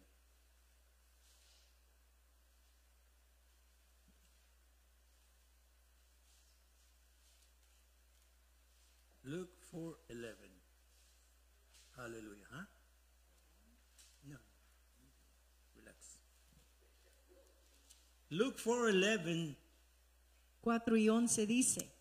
Luke 9.25 9.51
four 9.71 9.97
eleven. 10.11 10.51
Hallelujah, 11.97 12.47
huh? 12.51 12.65
No. 14.29 14.37
Relax. 15.75 16.19
Luke 18.29 18.59
four 18.59 18.91
eleven 18.91 19.57
4 20.63 20.97
y 20.97 21.09
11 21.09 21.47
dice, 21.47 21.93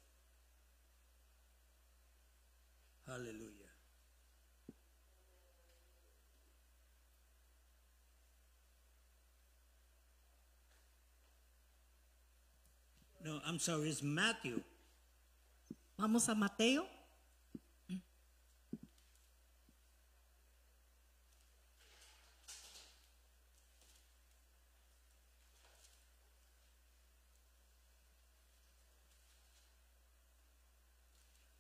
Hallelujah. 3.12 3.68
No, 13.26 13.42
I'm 13.46 13.60
sorry, 13.60 13.90
it's 13.90 14.02
Matthew. 14.02 14.62
vamos 16.00 16.30
a 16.30 16.36
Mateo 16.36 16.86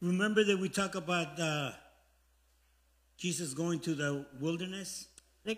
Remember 0.02 0.44
that 0.44 0.58
we 0.58 0.68
talk 0.68 0.96
about 0.96 1.40
uh, 1.40 1.72
Jesus 3.18 3.54
going 3.54 3.80
to 3.82 3.94
the 3.94 4.26
wilderness 4.40 5.08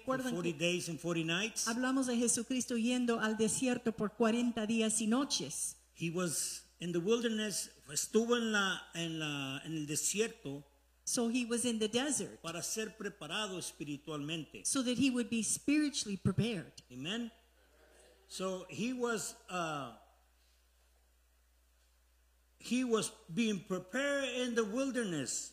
for 0.06 0.18
40 0.18 0.54
days 0.54 0.90
and 0.90 1.00
40 1.00 1.24
nights? 1.24 1.68
hablamos 1.68 2.08
de 2.08 2.18
Jesucristo 2.18 2.76
yendo 2.76 3.22
al 3.22 3.38
desierto 3.38 3.96
por 3.96 4.10
40 4.10 4.66
días 4.68 5.02
y 5.02 5.08
noches. 5.08 5.76
He 5.94 6.10
was 6.10 6.62
in 6.82 6.92
the 6.92 7.00
wilderness, 7.00 7.70
estuvo 7.92 8.36
en, 8.36 8.52
la, 8.52 8.80
en, 8.96 9.20
la, 9.20 9.62
en 9.66 9.78
el 9.78 9.86
desierto 9.88 10.64
So 11.06 11.28
he 11.28 11.46
was 11.46 11.66
in 11.66 11.80
the 11.80 11.90
desert 11.90 12.42
para 12.42 12.64
ser 12.64 12.96
preparado 12.98 13.58
espiritualmente. 13.58 14.66
so 14.66 14.82
that 14.82 14.98
he 14.98 15.10
would 15.10 15.30
be 15.30 15.44
spiritually 15.44 16.18
prepared. 16.18 16.72
Amen. 16.92 17.30
So 18.30 18.66
he 18.70 18.94
was 18.94 19.36
uh, 19.50 19.92
he 22.64 22.84
was 22.84 23.12
being 23.34 23.60
prepared 23.68 24.26
in 24.42 24.56
the 24.56 24.64
wilderness 24.64 25.52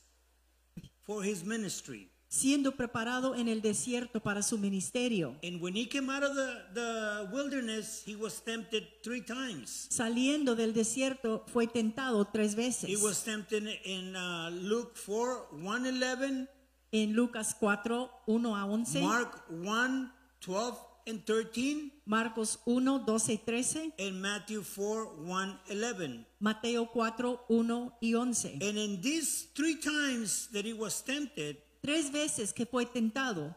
for 1.07 1.23
his 1.23 1.45
ministry. 1.45 2.09
siendo 2.33 2.77
preparado 2.77 3.35
en 3.35 3.49
el 3.49 3.61
desierto 3.61 4.21
para 4.23 4.41
su 4.43 4.57
ministerio. 4.57 5.35
And 5.43 5.61
when 5.61 5.75
he 5.75 5.87
came 5.89 6.09
out 6.09 6.23
of 6.23 6.37
the, 6.37 6.63
the 6.75 7.29
wilderness, 7.33 8.05
he 8.07 8.15
was 8.15 8.41
tempted 8.41 8.85
three 9.03 9.21
times. 9.21 9.89
Saliendo 9.91 10.55
del 10.55 10.73
desierto 10.73 11.45
fue 11.49 11.67
tentado 11.67 12.25
tres 12.33 12.53
He 12.53 12.57
veces. 12.57 13.03
was 13.03 13.25
tempted 13.25 13.65
in 13.85 14.15
uh, 14.15 14.49
Luke 14.53 14.97
4, 14.97 15.49
1, 15.61 15.87
11, 15.87 16.49
En 16.93 17.13
Lucas 17.15 17.53
4, 17.59 18.09
1 18.27 18.55
a 18.57 18.65
11, 18.67 19.01
Mark 19.03 19.43
1, 19.51 20.13
12 20.41 20.79
and 21.07 21.25
13, 21.25 21.91
Marcos 22.07 22.59
1, 22.65 23.05
12 23.05 23.29
y 23.29 23.41
13, 23.45 23.93
and 23.99 24.21
Matthew 24.21 24.63
4, 24.63 25.07
1, 25.25 25.61
11. 25.71 26.27
Mateo 26.41 26.87
4, 26.87 27.41
1 27.49 27.93
y 28.01 28.15
11. 28.15 28.59
And 28.63 28.79
in 28.79 29.01
these 29.01 29.49
three 29.55 29.77
times 29.77 30.49
that 30.53 30.65
he 30.65 30.73
was 30.73 31.03
tempted, 31.03 31.57
Tres 31.83 32.11
veces 32.13 32.53
que 32.53 32.67
fue 32.67 32.85
tentado, 32.85 33.57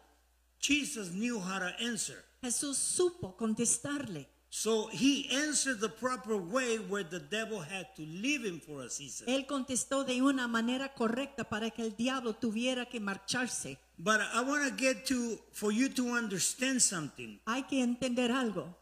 Jesus 0.60 1.12
knew 1.12 1.40
how 1.40 1.60
to 1.60 1.76
answer. 1.84 2.24
Jesús 2.42 2.78
supo 2.78 3.36
contestarle. 3.36 4.28
So 4.50 4.88
he 4.92 5.28
answered 5.32 5.80
the 5.80 5.90
proper 5.90 6.38
way 6.38 6.78
where 6.78 7.04
the 7.04 7.20
devil 7.20 7.60
had 7.60 7.88
to 7.96 8.04
leave 8.04 8.46
him 8.46 8.62
for 8.62 8.84
a 8.84 8.90
season. 8.90 9.28
Él 9.28 9.46
contestó 9.46 10.06
de 10.06 10.22
una 10.22 10.48
manera 10.48 10.94
correcta 10.94 11.50
para 11.50 11.70
que 11.72 11.82
el 11.82 11.96
diablo 11.96 12.34
tuviera 12.34 12.86
que 12.86 13.00
marcharse. 13.00 13.78
But 13.98 14.22
I 14.34 14.42
want 14.42 14.66
to 14.66 14.72
get 14.72 15.06
to, 15.08 15.38
for 15.52 15.72
you 15.72 15.90
to 15.90 16.12
understand 16.12 16.82
something. 16.82 17.40
Hay 17.48 17.64
que 17.64 17.82
entender 17.82 18.30
algo. 18.32 18.74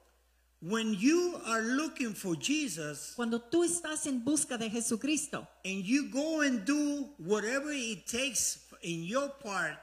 When 0.61 0.93
you 0.93 1.39
are 1.47 1.63
looking 1.63 2.13
for 2.13 2.35
Jesus 2.35 3.13
Cuando 3.15 3.39
tú 3.39 3.63
estás 3.63 4.05
en 4.05 4.23
busca 4.23 4.59
de 4.59 4.69
Jesucristo 4.69 5.47
and 5.65 5.83
you 5.83 6.07
go 6.11 6.41
and 6.41 6.63
do 6.63 7.09
whatever 7.17 7.71
it 7.71 8.05
takes 8.05 8.59
in 8.83 9.03
your 9.03 9.29
part 9.29 9.79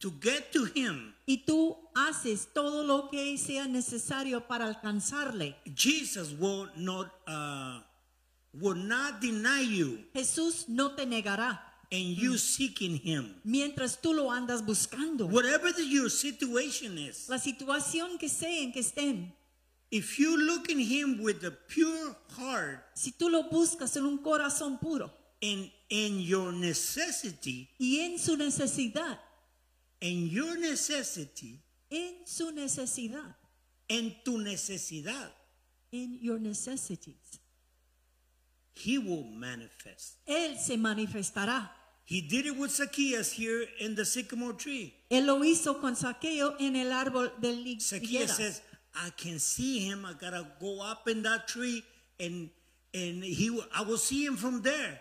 to 0.00 0.10
get 0.20 0.52
to 0.52 0.66
him, 0.66 1.14
y 1.26 1.44
tú 1.46 1.76
haces 1.94 2.48
todo 2.52 2.84
lo 2.84 3.08
que 3.10 3.36
sea 3.38 3.66
necesario 3.66 4.46
para 4.46 4.66
alcanzarle, 4.66 5.56
Jesus 5.74 6.32
will 6.38 6.68
not, 6.76 7.10
uh, 7.26 7.80
will 8.52 8.76
not 8.76 9.20
deny 9.20 9.62
you 9.62 10.04
Jesús 10.14 10.68
no 10.68 10.94
te 10.94 11.06
negará 11.06 11.69
and 11.92 12.16
you 12.16 12.38
seeking 12.38 12.96
him. 12.96 13.34
mientras 13.44 14.00
tú 14.00 14.14
lo 14.14 14.30
andas 14.30 14.64
buscando. 14.64 15.26
Whatever 15.26 15.72
the, 15.72 15.84
your 15.84 16.08
situation 16.10 16.98
is, 16.98 17.28
La 17.28 17.38
situación 17.38 18.18
que 18.18 18.28
sea 18.28 18.62
en 18.62 18.72
que 18.72 18.80
estén, 18.80 19.32
if 19.90 20.18
you 20.18 20.36
look 20.36 20.70
in 20.70 20.78
him 20.78 21.20
with 21.20 21.44
a 21.44 21.50
pure 21.50 22.16
heart 22.36 22.84
si 22.94 23.12
tú 23.12 23.28
lo 23.28 23.44
buscas 23.50 23.96
en 23.96 24.04
un 24.04 24.18
corazón 24.18 24.78
puro 24.78 25.12
and 25.42 25.70
in 25.88 26.20
your 26.20 26.52
necessity, 26.52 27.68
y 27.78 28.00
en 28.00 28.18
su 28.18 28.36
necesidad, 28.36 29.18
in 30.00 30.28
your 30.28 30.56
necessity, 30.58 31.58
en 31.90 32.24
su 32.24 32.52
necesidad, 32.52 33.34
en 33.88 34.14
tu 34.22 34.38
necesidad, 34.38 35.32
in 35.90 36.18
your 36.22 36.38
necessities, 36.38 37.40
he 38.74 38.98
will 38.98 39.24
manifest. 39.24 40.18
Él 40.26 40.56
se 40.56 40.76
manifestará. 40.76 41.79
He 42.10 42.20
did 42.20 42.44
it 42.44 42.56
with 42.58 42.72
Zacchaeus 42.72 43.30
here 43.30 43.64
in 43.78 43.94
the 43.94 44.04
sycamore 44.04 44.54
tree. 44.54 44.92
Él 45.12 45.26
lo 45.26 45.38
hizo 45.44 45.80
con 45.80 45.94
saqueo 45.94 46.56
en 46.58 46.74
el 46.74 46.90
árbol 46.90 47.30
del 47.40 47.62
lig- 47.64 47.80
Zacchaeus 47.80 48.32
says, 48.36 48.62
I 48.96 49.10
can 49.16 49.38
see 49.38 49.78
him. 49.78 50.04
I 50.04 50.14
gotta 50.14 50.44
go 50.60 50.80
up 50.82 51.06
in 51.08 51.22
that 51.22 51.46
tree 51.46 51.84
and 52.18 52.50
and 52.92 53.22
he 53.22 53.48
I 53.72 53.82
will 53.82 53.96
see 53.96 54.24
him 54.26 54.36
from 54.36 54.60
there. 54.62 55.00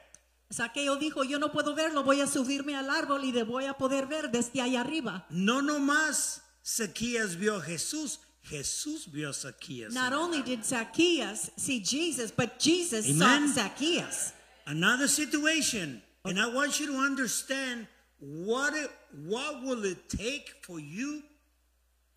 Saqueo 0.54 1.00
dijo, 1.00 1.28
yo 1.28 1.40
no 1.40 1.50
puedo 1.50 1.76
verlo, 1.76 2.04
voy 2.04 2.22
a 2.22 2.28
subirme 2.28 2.76
al 2.76 2.88
árbol 2.92 3.24
y 3.24 3.32
le 3.32 3.44
voy 3.44 3.66
a 3.66 3.74
poder 3.74 4.06
ver 4.06 4.30
desde 4.32 4.62
ahí 4.62 4.76
arriba. 4.76 5.26
No 5.32 5.62
nomás 5.64 6.42
Zacchaeus 6.64 7.36
vio 7.36 7.56
a 7.56 7.62
Jesús, 7.62 8.20
Jesús 8.44 9.08
vio 9.12 9.30
a 9.30 9.34
Zacchaeus. 9.34 9.94
Not 9.96 10.14
only 10.14 10.44
did 10.44 10.64
Zacchaeus 10.64 11.50
see 11.58 11.80
Jesus, 11.80 12.32
but 12.32 12.60
Jesus 12.60 13.08
Amen. 13.10 13.48
saw 13.48 13.64
Zacchaeus. 13.64 14.34
Another 14.68 15.08
situation, 15.08 16.04
and 16.26 16.40
I 16.40 16.54
want 16.54 16.80
you 16.80 16.88
to 16.88 16.98
understand 16.98 17.88
what 18.20 18.74
it, 18.74 18.90
what 19.26 19.64
will 19.64 19.86
it 19.86 20.10
take 20.10 20.54
for 20.62 20.80
you 20.80 21.24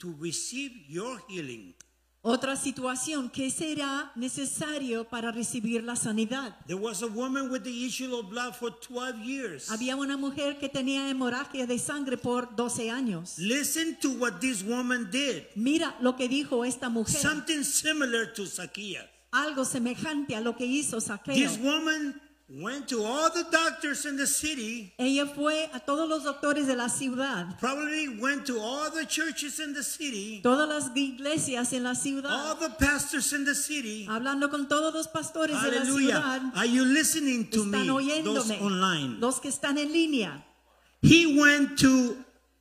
to 0.01 0.15
receive 0.19 0.73
your 0.89 1.21
healing. 1.29 1.75
Otra 2.25 2.55
situación, 2.55 3.31
¿qué 3.31 3.51
será 3.51 4.13
necesario 4.15 5.09
para 5.09 5.33
recibir 5.33 5.83
la 5.83 5.97
sanidad? 5.97 6.55
There 6.69 6.79
was 6.79 7.03
a 7.03 7.09
woman 7.09 7.51
with 7.51 7.65
the 7.65 7.85
issue 7.85 8.15
of 8.15 8.31
blood 8.31 8.55
for 8.55 8.71
12 8.71 9.25
years. 9.25 9.69
Había 9.73 9.97
una 9.97 10.17
mujer 10.17 10.59
que 10.61 10.69
tenía 10.69 11.11
hemorragia 11.11 11.67
de 11.67 11.81
sangre 11.81 12.17
por 12.17 12.55
12 12.55 12.91
años. 12.91 13.39
Listen 13.39 13.97
to 14.01 14.11
what 14.11 14.39
this 14.39 14.63
woman 14.63 15.11
did. 15.11 15.47
Mira 15.57 15.97
lo 16.01 16.15
que 16.15 16.29
dijo 16.29 16.65
esta 16.65 16.89
mujer. 16.89 17.21
Something 17.21 17.65
similar 17.65 18.33
to 18.33 18.47
Zacchaeus. 18.47 19.09
Algo 19.33 19.65
semejante 19.65 20.37
a 20.37 20.41
lo 20.41 20.55
que 20.57 20.67
hizo 20.67 21.01
Saqueo. 21.01 21.35
This 21.35 21.59
woman 21.59 22.21
went 22.61 22.87
to 22.89 23.03
all 23.03 23.31
the 23.31 23.45
doctors 23.51 24.05
in 24.05 24.17
the 24.17 24.27
city, 24.27 24.93
Ella 24.99 25.27
fue 25.27 25.71
a 25.73 25.81
todos 25.81 26.09
los 26.09 26.23
doctores 26.25 26.67
de 26.67 26.77
la 26.77 26.89
ciudad, 26.89 27.59
probably 27.59 28.09
went 28.21 28.45
to 28.47 28.59
all 28.61 28.91
the 28.91 29.07
churches 29.07 29.59
in 29.59 29.73
the 29.73 29.83
city, 29.83 30.41
todas 30.43 30.69
las 30.69 30.91
iglesias 30.95 31.73
en 31.73 31.85
la 31.85 31.91
all 31.91 31.97
ciudad, 31.97 32.59
the 32.61 32.69
pastors 32.79 33.33
in 33.33 33.45
the 33.45 33.55
city. 33.55 34.07
hablando 34.09 34.51
con 34.51 34.69
todos 34.69 34.93
los 34.93 35.09
pastores 35.09 35.61
de 35.63 35.71
la 35.71 35.79
Hallelujah. 35.79 36.21
ciudad. 36.21 36.43
Are 36.57 36.67
you 36.67 36.85
listening 36.85 37.49
to 37.51 37.65
me? 37.65 37.79
Están 37.79 37.87
Those 37.87 38.51
oyéndome. 38.51 38.61
online. 38.61 39.21
Los 39.21 39.41
que 39.41 39.49
están 39.51 39.79
en 39.79 39.91
línea. 39.93 40.45
He 41.01 41.39
went 41.41 41.79
to, 41.81 42.17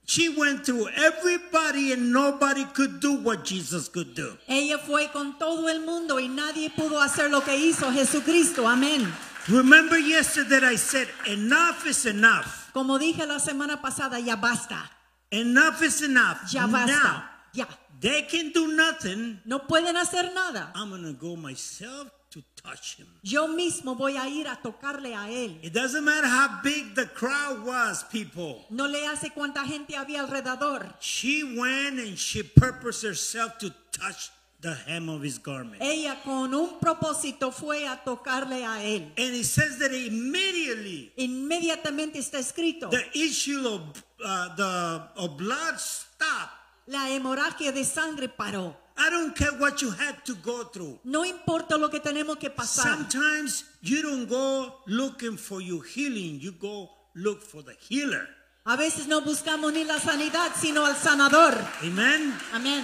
she 0.06 0.30
went 0.30 0.66
to 0.66 0.88
everybody 0.96 1.92
and 1.94 2.12
nobody 2.14 2.66
could 2.74 3.00
do 3.02 3.14
what 3.14 3.44
Jesus 3.44 3.90
could 3.90 4.16
do. 4.16 4.38
Ella 4.48 4.78
fue 4.80 5.10
con 5.12 5.38
todo 5.38 5.68
el 5.68 5.82
mundo 5.82 6.18
y 6.20 6.28
nadie 6.28 6.70
pudo 6.70 7.00
hacer 7.02 7.30
lo 7.30 7.42
que 7.44 7.56
hizo 7.58 7.92
Jesucristo. 7.92 8.68
Amén. 8.68 9.06
Remember 9.50 9.98
yesterday 9.98 10.60
I 10.64 10.76
said, 10.76 11.08
enough 11.28 11.86
is 11.86 12.06
enough. 12.06 12.70
Como 12.74 12.98
dije 13.00 13.26
la 13.28 13.40
semana 13.40 13.82
pasada, 13.82 14.20
ya 14.20 14.36
basta. 14.36 14.90
Enough 15.32 15.82
is 15.84 16.02
enough. 16.04 16.52
Ya 16.54 16.66
Now, 16.68 16.72
basta. 16.72 17.24
Ya. 17.54 17.66
they 18.00 18.22
can 18.24 18.52
do 18.52 18.68
nothing. 18.76 19.40
No 19.46 19.60
pueden 19.60 19.96
hacer 19.96 20.34
nada. 20.34 20.72
I'm 20.76 20.90
going 20.90 21.04
to 21.04 21.14
go 21.14 21.36
myself 21.36 22.10
to 22.32 22.42
touch 22.64 22.96
him. 22.98 23.08
Yo 23.24 23.48
mismo 23.48 23.96
voy 23.98 24.16
a 24.18 24.28
ir 24.30 24.48
a 24.48 24.56
tocarle 24.62 25.14
a 25.16 25.28
él. 25.30 25.58
It 25.64 25.74
doesn't 25.74 26.04
matter 26.06 26.28
how 26.28 26.60
big 26.64 26.96
the 26.96 27.08
crowd 27.08 27.66
was, 27.66 28.04
people. 28.12 28.66
No 28.70 28.86
le 28.88 29.06
hace 29.08 29.32
cuánta 29.32 29.66
gente 29.66 29.96
había 29.98 30.22
alrededor. 30.22 30.94
She 31.02 31.44
went 31.58 32.00
and 32.00 32.18
she 32.18 32.44
purposed 32.44 33.04
herself 33.04 33.58
to 33.58 33.70
touch 33.92 34.30
the 34.62 34.76
hem 34.88 35.10
of 35.10 35.24
his 35.24 35.40
garment. 35.42 35.82
Ella 35.82 36.22
con 36.24 36.54
un 36.54 36.80
propósito 36.80 37.52
fue 37.52 37.88
a 37.88 38.04
tocarle 38.04 38.64
a 38.66 38.84
él. 38.84 39.12
And 39.18 39.36
it 39.36 39.46
says 39.46 39.78
that 39.80 39.92
immediately 39.92 41.12
Inmediatamente 41.18 42.20
está 42.20 42.40
escrito. 42.40 42.90
the 42.90 43.06
issue 43.18 43.68
of 43.68 43.82
uh, 44.24 44.56
the 44.56 45.02
of 45.18 45.38
blood 45.38 45.80
stopped. 45.80 46.54
La 46.88 47.10
hemorragia 47.10 47.72
de 47.72 47.84
sangre 47.84 48.28
paró. 48.30 48.76
I 48.98 49.10
don't 49.10 49.36
care 49.36 49.54
what 49.58 49.82
you 49.82 49.90
had 49.90 50.24
to 50.26 50.36
go 50.44 50.64
through. 50.66 51.00
No 51.06 51.24
importa 51.26 51.78
lo 51.78 51.90
que 51.90 52.00
tenemos 52.00 52.38
que 52.38 52.50
pasar. 52.52 52.84
Sometimes 52.84 53.66
you 53.82 54.02
don't 54.04 54.28
go 54.28 54.76
looking 54.86 55.38
for 55.38 55.62
your 55.62 55.84
healing, 55.84 56.40
you 56.40 56.52
go 56.52 56.90
look 57.16 57.42
for 57.42 57.64
the 57.64 57.74
healer. 57.90 58.28
A 58.66 58.76
veces 58.76 59.08
no 59.08 59.22
buscamos 59.22 59.74
ni 59.74 59.84
la 59.86 60.00
sanidad, 60.00 60.52
sino 60.56 60.86
al 60.86 60.96
sanador. 60.96 61.56
Amen. 61.82 62.38
Amén. 62.54 62.84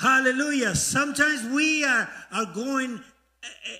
Hallelujah. 0.00 0.74
Sometimes 0.74 1.44
we 1.54 1.84
are, 1.84 2.08
are 2.32 2.46
going 2.46 2.94
uh, 2.94 3.46
uh, 3.46 3.76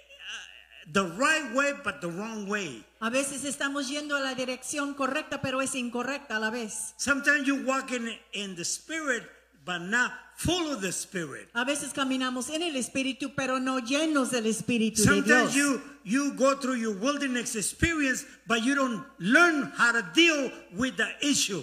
the 0.92 1.04
right 1.16 1.54
way, 1.54 1.72
but 1.82 2.02
the 2.02 2.08
wrong 2.08 2.46
way. 2.46 2.84
A 3.00 3.08
veces 3.08 3.44
estamos 3.44 3.88
yendo 3.88 4.16
a 4.16 4.20
la 4.20 4.34
dirección 4.34 4.94
correcta, 4.94 5.40
pero 5.40 5.60
es 5.62 5.74
incorrecta 5.74 6.36
a 6.36 6.38
la 6.38 6.50
vez. 6.50 6.92
Sometimes 6.98 7.46
you 7.46 7.64
walk 7.64 7.90
in, 7.92 8.14
in 8.34 8.54
the 8.54 8.64
spirit, 8.66 9.22
but 9.64 9.78
not 9.78 10.12
full 10.36 10.70
of 10.70 10.82
the 10.82 10.92
spirit. 10.92 11.48
A 11.54 11.64
veces 11.64 11.94
caminamos 11.94 12.50
en 12.50 12.62
el 12.62 12.76
Espíritu, 12.76 13.34
pero 13.34 13.58
no 13.58 13.78
llenos 13.78 14.30
del 14.30 14.44
Espíritu 14.44 15.02
de 15.02 15.08
Sometimes 15.08 15.54
Dios. 15.54 15.54
you, 15.54 15.80
you 16.04 16.32
go 16.34 16.54
through 16.54 16.76
your 16.76 16.96
wilderness 16.98 17.56
experience, 17.56 18.26
but 18.46 18.62
you 18.62 18.74
don't 18.74 19.02
learn 19.18 19.72
how 19.74 19.92
to 19.92 20.02
deal 20.12 20.50
with 20.76 20.98
the 20.98 21.08
issue. 21.26 21.62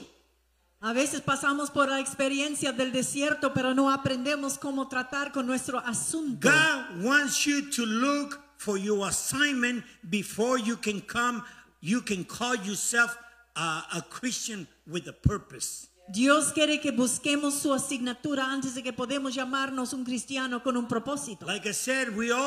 A 0.79 0.93
veces 0.93 1.21
pasamos 1.21 1.71
por 1.71 1.89
la 1.89 1.99
experiencia 1.99 2.71
del 2.71 2.91
desierto, 2.91 3.51
pero 3.53 3.73
no 3.73 3.89
aprendemos 3.89 4.59
cómo 4.59 4.87
tratar 4.87 5.31
con 5.31 5.47
nuestro 5.47 5.79
asunto. 5.79 6.47
God 6.47 7.03
wants 7.03 7.45
you 7.45 7.69
to 7.71 7.83
look 7.83 8.39
for 8.57 8.77
your 8.77 9.07
assignment 9.07 9.83
before 10.07 10.59
you 10.59 10.77
can 10.77 11.01
come. 11.01 11.43
You 11.81 12.01
can 12.01 12.23
call 12.23 12.55
yourself 12.55 13.17
a, 13.55 13.85
a 13.95 14.05
Christian 14.07 14.67
with 14.85 15.07
a 15.07 15.13
purpose. 15.13 15.87
Dios 16.09 16.53
quiere 16.53 16.79
que 16.79 16.91
busquemos 16.91 17.55
su 17.55 17.73
asignatura 17.73 18.45
antes 18.49 18.73
de 18.75 18.81
que 18.81 18.93
podamos 18.93 19.33
llamarnos 19.35 19.91
un 19.93 20.05
cristiano 20.05 20.63
con 20.63 20.77
un 20.77 20.87
propósito. 20.87 21.45
Like 21.45 21.67
I 21.69 21.73
said, 21.73 22.15
we 22.15 22.31
all 22.31 22.39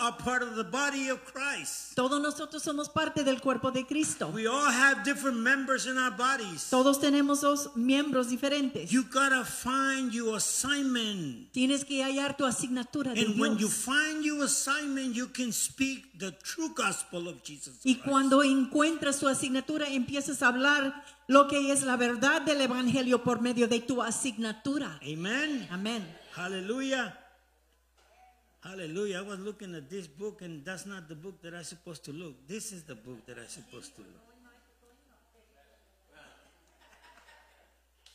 are 0.00 0.14
part 0.22 0.42
of 0.42 0.56
the 0.56 0.64
body 0.64 1.08
of 1.10 1.18
Christ. 1.24 1.94
Todos 1.94 2.20
nosotros 2.20 2.62
somos 2.62 2.88
parte 2.90 3.24
del 3.24 3.40
cuerpo 3.40 3.70
de 3.70 3.86
Cristo. 3.86 4.28
We 4.28 4.46
all 4.46 4.70
have 4.70 5.04
different 5.04 5.38
members 5.38 5.86
in 5.86 5.96
our 5.96 6.10
bodies. 6.14 6.68
Todos 6.70 7.00
tenemos 7.00 7.40
dos 7.40 7.70
miembros 7.76 8.28
diferentes. 8.28 8.90
You 8.90 9.04
gotta 9.04 9.44
find 9.44 10.12
your 10.12 10.36
assignment. 10.36 11.50
Tienes 11.52 11.84
que 11.84 12.02
hallar 12.04 12.36
tu 12.36 12.44
asignatura 12.44 13.14
de 13.14 13.22
And 13.22 13.40
when 13.40 13.52
you 13.52 13.68
Dios. 13.68 13.84
find 13.84 14.22
your 14.22 14.44
assignment, 14.44 15.14
you 15.14 15.28
can 15.28 15.52
speak 15.52 16.18
the 16.18 16.32
true 16.42 16.74
gospel 16.74 17.26
of 17.28 17.42
Jesus 17.42 17.80
Y 17.84 17.94
Christ. 17.94 18.04
cuando 18.06 18.42
encuentras 18.42 19.18
tu 19.18 19.26
asignatura, 19.28 19.88
empiezas 19.88 20.42
a 20.42 20.48
hablar 20.48 21.04
lo 21.28 21.46
que 21.46 21.70
es 21.70 21.82
la 21.82 21.96
verdad 21.96 22.42
del 22.42 22.60
Evangelio 22.62 23.22
por 23.22 23.40
medio 23.40 23.68
de 23.68 23.80
tu 23.80 24.02
asignatura. 24.02 24.98
Amen. 25.02 25.68
Amén. 25.70 26.04
Hallelujah. 26.34 27.16
Hallelujah. 28.62 29.18
I 29.18 29.22
was 29.22 29.38
looking 29.38 29.74
at 29.74 29.88
this 29.88 30.08
book, 30.08 30.42
and 30.42 30.64
that's 30.64 30.84
not 30.86 31.06
the 31.08 31.14
book 31.14 31.40
that 31.42 31.54
I'm 31.54 31.64
supposed 31.64 32.04
to 32.06 32.12
look. 32.12 32.34
This 32.48 32.72
is 32.72 32.84
the 32.84 32.94
book 32.94 33.24
that 33.26 33.38
I'm 33.38 33.48
supposed 33.48 33.94
to 33.96 34.02
look. 34.02 34.28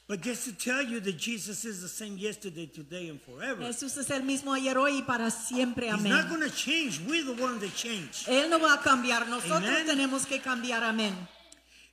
But 0.05 0.21
just 0.21 0.45
to 0.45 0.51
tell 0.51 0.81
you 0.83 0.99
that 0.99 1.17
Jesus 1.17 1.63
is 1.63 1.81
the 1.81 1.87
same 1.87 2.17
yesterday, 2.17 2.65
today, 2.65 3.07
and 3.09 3.21
forever. 3.21 3.63
Jesús 3.63 3.95
es 3.97 4.09
el 4.09 4.23
mismo 4.23 4.53
ayer, 4.53 4.77
hoy 4.77 4.97
y 4.97 5.01
para 5.03 5.31
siempre. 5.31 5.85
He's 5.87 6.03
not 6.03 6.25
Amén. 6.25 6.29
going 6.29 6.41
to 6.41 6.55
change. 6.55 6.99
We're 7.07 7.23
the 7.23 7.41
ones 7.41 7.61
that 7.61 7.73
change. 7.75 8.25
Él 8.27 8.49
no 8.49 8.59
va 8.59 8.73
a 8.73 8.81
cambiar, 8.81 9.27
nosotros 9.27 9.63
Amen. 9.63 9.85
tenemos 9.85 10.25
que 10.25 10.41
cambiar. 10.41 10.83
Amén. 10.83 11.15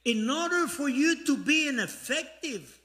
In 0.04 0.30
order 0.30 0.66
for 0.66 0.88
you 0.88 1.24
to 1.26 1.36
be 1.36 1.68
an 1.68 1.78
effective 1.78 2.78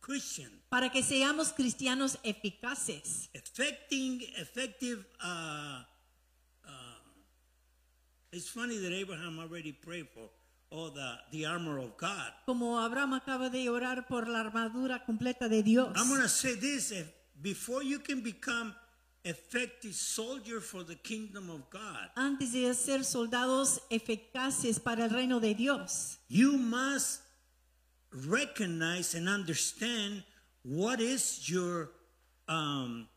Christian, 0.00 0.50
Para 0.68 0.90
que 0.90 1.02
seamos 1.02 1.52
cristianos 1.52 2.18
eficaces. 2.24 3.28
effecting, 3.34 4.20
effective. 4.36 5.04
Uh, 5.22 5.82
uh, 6.66 6.70
it's 8.32 8.48
funny 8.48 8.78
that 8.78 8.92
Abraham 8.92 9.38
already 9.38 9.72
prayed 9.72 10.08
for 10.12 10.28
all 10.70 10.90
the, 10.90 11.18
the 11.30 11.46
armor 11.46 11.78
of 11.78 11.96
God. 11.96 12.32
Como 12.46 12.84
Abraham 12.84 13.14
acaba 13.14 13.48
de 13.50 13.68
orar 13.68 14.06
por 14.08 14.26
la 14.28 14.40
armadura 14.40 15.04
completa 15.06 15.48
de 15.48 15.62
Dios. 15.62 15.92
I'm 15.96 16.08
going 16.08 16.22
to 16.22 16.28
say 16.28 16.54
this 16.56 16.90
if, 16.90 17.06
before 17.40 17.82
you 17.84 18.00
can 18.00 18.22
become 18.22 18.74
effective 19.26 19.94
soldier 19.94 20.60
for 20.60 20.84
the 20.84 20.94
kingdom 20.94 21.50
of 21.50 21.68
God, 21.70 22.08
Antes 22.16 22.52
de 22.52 22.72
ser 22.74 23.04
soldados 23.04 23.80
eficaces 23.90 24.78
para 24.80 25.04
el 25.04 25.10
reino 25.10 25.40
de 25.40 25.54
Dios, 25.54 26.18
you 26.28 26.56
must 26.56 27.20
recognize 28.12 29.14
and 29.14 29.28
understand 29.28 30.22
what 30.62 31.00
is 31.00 31.48
your 31.48 31.90
um, 32.48 33.08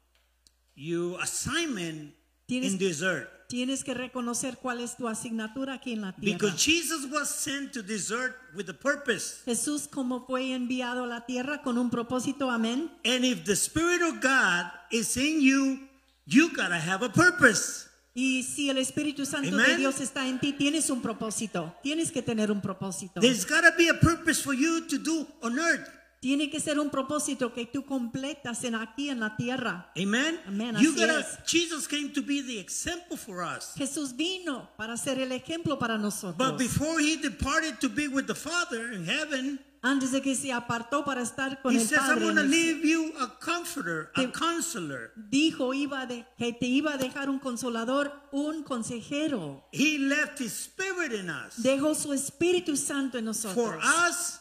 your 0.75 1.19
assignment 1.21 2.13
Tienes- 2.47 2.73
in 2.73 2.77
this 2.79 3.01
earth. 3.01 3.27
tienes 3.47 3.83
que 3.83 3.93
reconocer 3.95 4.57
cuál 4.57 4.79
es 4.79 4.95
tu 4.97 5.07
asignatura 5.07 5.73
aquí 5.75 5.93
en 5.93 6.01
la 6.01 6.11
tierra. 6.15 6.37
Because 6.37 6.55
Jesus 6.63 7.05
was 7.11 7.29
sent 7.29 7.71
to 7.73 7.81
this 7.83 8.11
earth 8.11 8.35
with 8.55 8.69
a 8.69 8.73
purpose. 8.73 9.41
Jesús 9.45 9.87
como 9.87 10.25
fue 10.25 10.53
enviado 10.53 11.03
a 11.03 11.07
la 11.07 11.25
tierra 11.25 11.61
con 11.63 11.77
un 11.77 11.89
propósito, 11.89 12.49
amén. 12.51 12.91
And 13.05 13.23
if 13.25 13.45
the 13.45 13.55
Spirit 13.55 14.01
of 14.03 14.19
God 14.21 14.71
is 14.91 15.15
in 15.17 15.41
you, 15.41 15.88
you 16.29 16.49
gotta 16.55 16.79
have 16.79 17.03
a 17.03 17.09
purpose. 17.09 17.87
Y 18.13 18.43
si 18.43 18.69
el 18.69 18.77
Espíritu 18.77 19.25
Santo 19.25 19.55
de 19.55 19.63
Amen. 19.63 19.77
Dios 19.77 20.01
está 20.01 20.27
en 20.27 20.39
ti, 20.39 20.53
tienes 20.53 20.89
un 20.89 21.01
propósito. 21.01 21.73
Tienes 21.83 22.11
que 22.11 22.21
tener 22.21 22.51
un 22.51 22.59
propósito. 22.61 23.21
There's 23.21 23.45
got 23.45 23.61
to 23.61 23.71
be 23.77 23.87
a 23.89 23.93
purpose 23.93 24.41
for 24.41 24.53
you 24.53 24.81
to 24.87 24.97
do 24.97 25.27
on 25.41 25.57
earth. 25.59 25.87
Tiene 26.21 26.49
que 26.49 26.59
ser 26.59 26.79
un 26.79 26.89
propósito 26.89 27.53
que 27.53 27.65
tú 27.65 27.85
completas 27.85 28.63
en 28.65 28.75
aquí 28.75 29.09
en 29.09 29.21
la 29.21 29.37
tierra. 29.37 29.89
Amen. 29.95 30.37
Amen, 30.47 30.75
You 30.77 30.91
gotta. 30.93 31.25
Jesus 31.45 31.87
came 31.87 32.09
to 32.11 32.21
be 32.21 32.41
the 32.41 32.59
example 32.59 33.15
for 33.17 33.41
us. 33.41 33.73
Jesús 33.77 34.13
vino 34.15 34.69
para 34.75 34.97
ser 34.97 35.17
el 35.19 35.31
ejemplo 35.31 35.79
para 35.79 35.95
But 35.95 36.01
nosotros. 36.03 36.57
before 36.57 36.99
he 36.99 37.15
departed 37.15 37.79
to 37.79 37.87
be 37.89 38.07
with 38.09 38.25
the 38.27 38.35
Father 38.35 38.91
in 38.91 39.05
heaven, 39.05 39.59
Antes 39.81 40.11
de 40.11 40.21
que 40.21 40.35
se 40.35 40.51
apartó 40.51 41.05
para 41.05 41.21
estar 41.21 41.61
con 41.61 41.73
he 41.73 41.77
el 41.79 41.87
says, 41.87 41.99
"I'm 41.99 42.07
Padre, 42.19 42.23
going 42.25 42.35
to 42.35 42.41
en 42.41 42.51
leave 42.51 42.83
you 42.85 43.13
a 43.17 43.39
comforter, 43.39 44.11
a 44.13 44.27
counselor." 44.33 45.13
dijo 45.15 45.73
iba 45.73 46.05
de, 46.05 46.25
que 46.37 46.51
te 46.51 46.65
iba 46.65 46.95
a 46.95 46.97
dejar 46.97 47.29
un 47.29 47.39
consolador, 47.39 48.11
un 48.33 48.63
consejero. 48.63 49.63
He 49.71 49.97
left 49.97 50.39
his 50.41 50.51
spirit 50.51 51.13
in 51.13 51.29
us 51.29 51.55
Dejó 51.63 51.95
su 51.95 52.11
Espíritu 52.11 52.75
Santo 52.75 53.17
en 53.17 53.33
for 53.33 53.77
nosotros. 53.77 53.85
us 54.09 54.39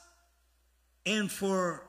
and 1.09 1.31
for 1.31 1.83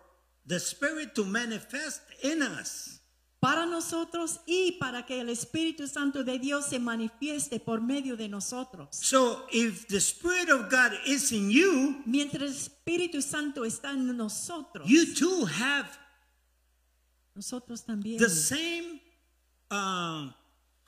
the 0.45 0.59
spirit 0.59 1.13
to 1.15 1.25
manifest 1.25 2.01
in 2.23 2.41
us. 2.41 2.95
Para 3.41 3.65
nosotros 3.65 4.39
y 4.45 4.77
para 4.81 5.05
que 5.05 5.21
el 5.21 5.29
Espíritu 5.29 5.87
Santo 5.87 6.25
de 6.25 6.39
Dios 6.39 6.65
se 6.65 6.77
manifieste 6.77 7.59
por 7.63 7.79
medio 7.79 8.17
de 8.17 8.27
nosotros. 8.27 8.89
So 8.91 9.45
if 9.51 9.87
the 9.87 10.01
spirit 10.01 10.49
of 10.49 10.69
God 10.69 10.91
is 11.05 11.31
in 11.31 11.49
you, 11.49 12.01
Mientras 12.05 12.41
el 12.41 12.49
Espíritu 12.49 13.21
Santo 13.21 13.63
está 13.63 13.91
en 13.91 14.17
nosotros, 14.17 14.85
you 14.89 15.13
too 15.13 15.45
have 15.45 15.87
nosotros 17.33 17.85
también 17.85 18.17
the 18.19 18.29
same 18.29 18.99
um, 19.71 20.33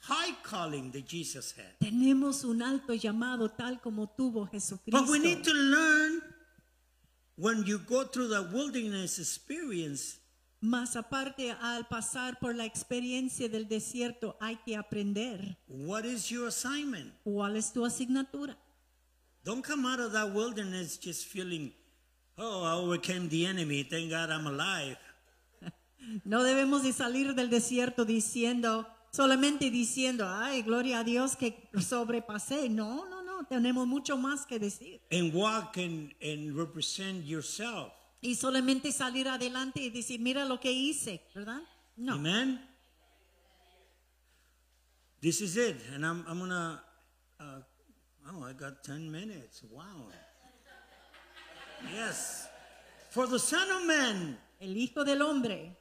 high 0.01 0.35
calling 0.43 0.91
that 0.91 1.07
Jesus 1.07 1.53
had. 1.53 1.79
tenemos 1.79 2.43
un 2.43 2.61
alto 2.61 2.93
llamado 2.93 3.49
tal 3.49 3.79
como 3.79 4.07
tuvo 4.09 4.45
Jesucristo. 4.51 4.99
But 4.99 5.09
we 5.09 5.19
need 5.19 5.41
to 5.45 5.53
learn 5.53 6.21
when 7.37 7.63
you 7.65 7.79
go 7.79 8.03
through 8.05 8.27
the 8.29 8.41
wilderness 8.53 9.19
experience, 9.19 10.17
Más 10.63 10.95
aparte, 10.95 11.51
al 11.59 11.87
pasar 11.87 12.37
por 12.39 12.53
la 12.55 12.65
experiencia 12.65 13.49
del 13.49 13.67
desierto, 13.67 14.37
hay 14.39 14.57
que 14.63 14.75
aprender 14.77 15.57
what 15.67 16.05
is 16.05 16.29
your 16.29 16.47
assignment? 16.47 17.11
cuál 17.23 17.55
es 17.55 17.73
tu 17.73 17.83
asignatura. 17.83 18.55
Don't 19.43 19.65
come 19.65 19.87
out 19.87 19.99
of 19.99 20.11
that 20.13 20.31
wilderness 20.35 20.99
just 20.99 21.25
feeling, 21.25 21.73
oh, 22.37 22.63
I 22.63 22.73
overcame 22.73 23.27
the 23.29 23.47
enemy. 23.47 23.81
Thank 23.83 24.11
God 24.11 24.29
I'm 24.29 24.45
alive. 24.45 24.97
No 26.25 26.43
debemos 26.43 26.83
de 26.83 26.93
salir 26.93 27.33
del 27.35 27.49
desierto 27.49 28.05
diciendo, 28.05 28.87
solamente 29.11 29.69
diciendo, 29.71 30.27
ay, 30.27 30.61
gloria 30.63 30.99
a 30.99 31.03
Dios 31.03 31.35
que 31.35 31.69
sobrepasé. 31.79 32.69
No, 32.69 33.07
no, 33.41 33.47
tenemos 33.47 33.87
mucho 33.87 34.17
más 34.17 34.45
que 34.45 34.59
decir. 34.59 35.01
And 35.11 35.33
walk 35.33 35.77
and, 35.77 36.13
and 36.21 36.55
represent 36.55 37.25
yourself. 37.25 37.91
Y 38.21 38.35
solamente 38.35 38.91
salir 38.91 39.27
adelante 39.27 39.81
y 39.81 39.89
decir, 39.89 40.19
mira 40.19 40.45
lo 40.45 40.59
que 40.59 40.71
hice, 40.71 41.21
¿verdad? 41.33 41.61
No. 41.97 42.13
Amen. 42.13 42.59
This 45.21 45.41
is 45.41 45.57
it. 45.57 45.77
And 45.93 46.05
I'm, 46.05 46.23
I'm 46.27 46.37
going 46.39 46.49
to, 46.49 46.79
uh, 47.39 47.61
oh, 48.31 48.43
I 48.43 48.53
got 48.53 48.83
10 48.83 49.11
minutes. 49.11 49.63
Wow. 49.71 50.07
Yes. 51.91 52.47
For 53.09 53.27
the 53.27 53.39
Son 53.39 53.69
of 53.69 53.85
Man, 53.85 54.37
El 54.59 54.77
Hijo 54.77 55.03
del 55.03 55.21
Hombre, 55.21 55.75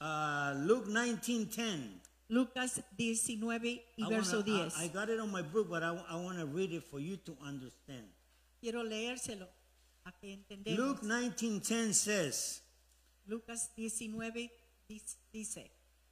uh, 0.00 0.52
Luke 0.56 0.86
19:10. 0.86 2.05
Lucas 2.28 2.80
19 2.96 3.84
y 3.96 4.04
I 4.04 4.08
verso 4.08 4.40
wanna- 4.40 4.64
10. 4.70 4.76
I, 4.76 4.84
I 4.84 4.88
got 4.88 5.08
it 5.08 5.20
on 5.20 5.30
my 5.30 5.42
book, 5.42 5.68
but 5.68 5.82
I, 5.82 5.92
want 5.92 6.38
to 6.38 6.46
read 6.46 6.72
it 6.72 6.84
for 6.84 6.98
you 6.98 7.16
to 7.18 7.36
understand. 7.44 8.06
Quiero 8.60 8.82
leérselo 8.82 9.46
a 10.04 10.12
que 10.12 10.32
entendamos. 10.36 10.76
Luke 10.78 11.02
19:10 11.02 11.94
says, 11.94 12.62
Lucas 13.28 13.70
19 13.76 14.50
dis- 14.88 15.16
dice, 15.32 15.70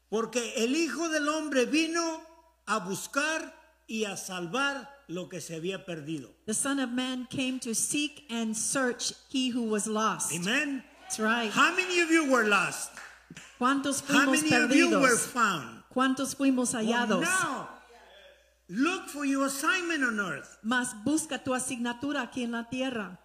porque 0.09 0.53
el 0.57 0.75
Hijo 0.77 1.09
del 1.09 1.29
Hombre 1.29 1.65
vino 1.67 2.21
a 2.67 2.79
buscar 2.81 3.53
y 3.89 4.05
a 4.05 4.17
salvar 4.17 4.89
lo 5.09 5.29
que 5.29 5.41
se 5.41 5.57
había 5.57 5.85
perdido. 5.85 6.31
The 6.47 6.55
Son 6.55 6.79
of 6.79 6.91
Man 6.91 7.27
came 7.29 7.59
to 7.61 7.75
seek 7.75 8.25
and 8.31 8.57
search 8.57 9.13
he 9.31 9.49
who 9.51 9.65
was 9.69 9.87
lost. 9.89 10.33
Amen. 10.33 10.83
That's 11.03 11.19
right. 11.19 11.51
How 11.51 11.75
many 11.75 12.01
of 12.01 12.11
you 12.11 12.31
were 12.31 12.47
lost? 12.49 12.93
¿Cuántos 13.59 14.03
How 14.09 14.31
many 14.31 14.53
of 14.55 14.73
you 14.75 14.91
were 15.01 15.17
found? 15.17 15.74
¿Cuántos 15.95 16.35
fuimos 16.35 16.75
Well, 16.75 16.85
hallados? 16.85 17.21
now, 17.23 17.69
look 18.69 19.09
for 19.09 19.25
your 19.25 19.47
assignment 19.47 20.03
on 20.03 20.19
earth. 20.19 20.59
Mas 20.63 20.93
busca 21.05 21.43
tu 21.43 21.55
asignatura 21.55 22.23
aquí 22.23 22.43
en 22.43 22.51
la 22.53 22.65
tierra. 22.69 23.19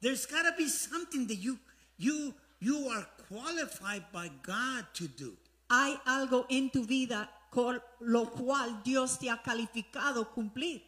There's 0.00 0.26
got 0.26 0.42
to 0.42 0.52
be 0.58 0.68
something 0.68 1.26
that 1.28 1.36
you 1.38 1.58
you 1.98 2.34
you 2.58 2.88
are 2.88 3.06
qualified 3.28 4.04
by 4.12 4.28
God 4.42 4.86
to 4.94 5.06
do. 5.06 5.36
Hay 5.70 5.96
algo 6.04 6.46
en 6.50 6.70
tu 6.70 6.84
vida 6.84 7.30
con 7.50 7.80
lo 8.00 8.26
cual 8.26 8.82
Dios 8.82 9.18
te 9.18 9.28
ha 9.30 9.40
calificado 9.42 10.32
cumplir. 10.34 10.82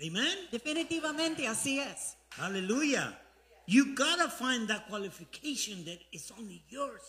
Amen. 0.00 0.48
Definitivamente 0.50 1.46
así 1.48 1.78
es. 1.78 2.16
Hallelujah. 2.36 3.18
You 3.66 3.94
gotta 3.94 4.28
find 4.28 4.68
that 4.68 4.86
qualification 4.88 5.84
that 5.84 5.98
is 6.12 6.30
only 6.38 6.62
yours. 6.68 7.02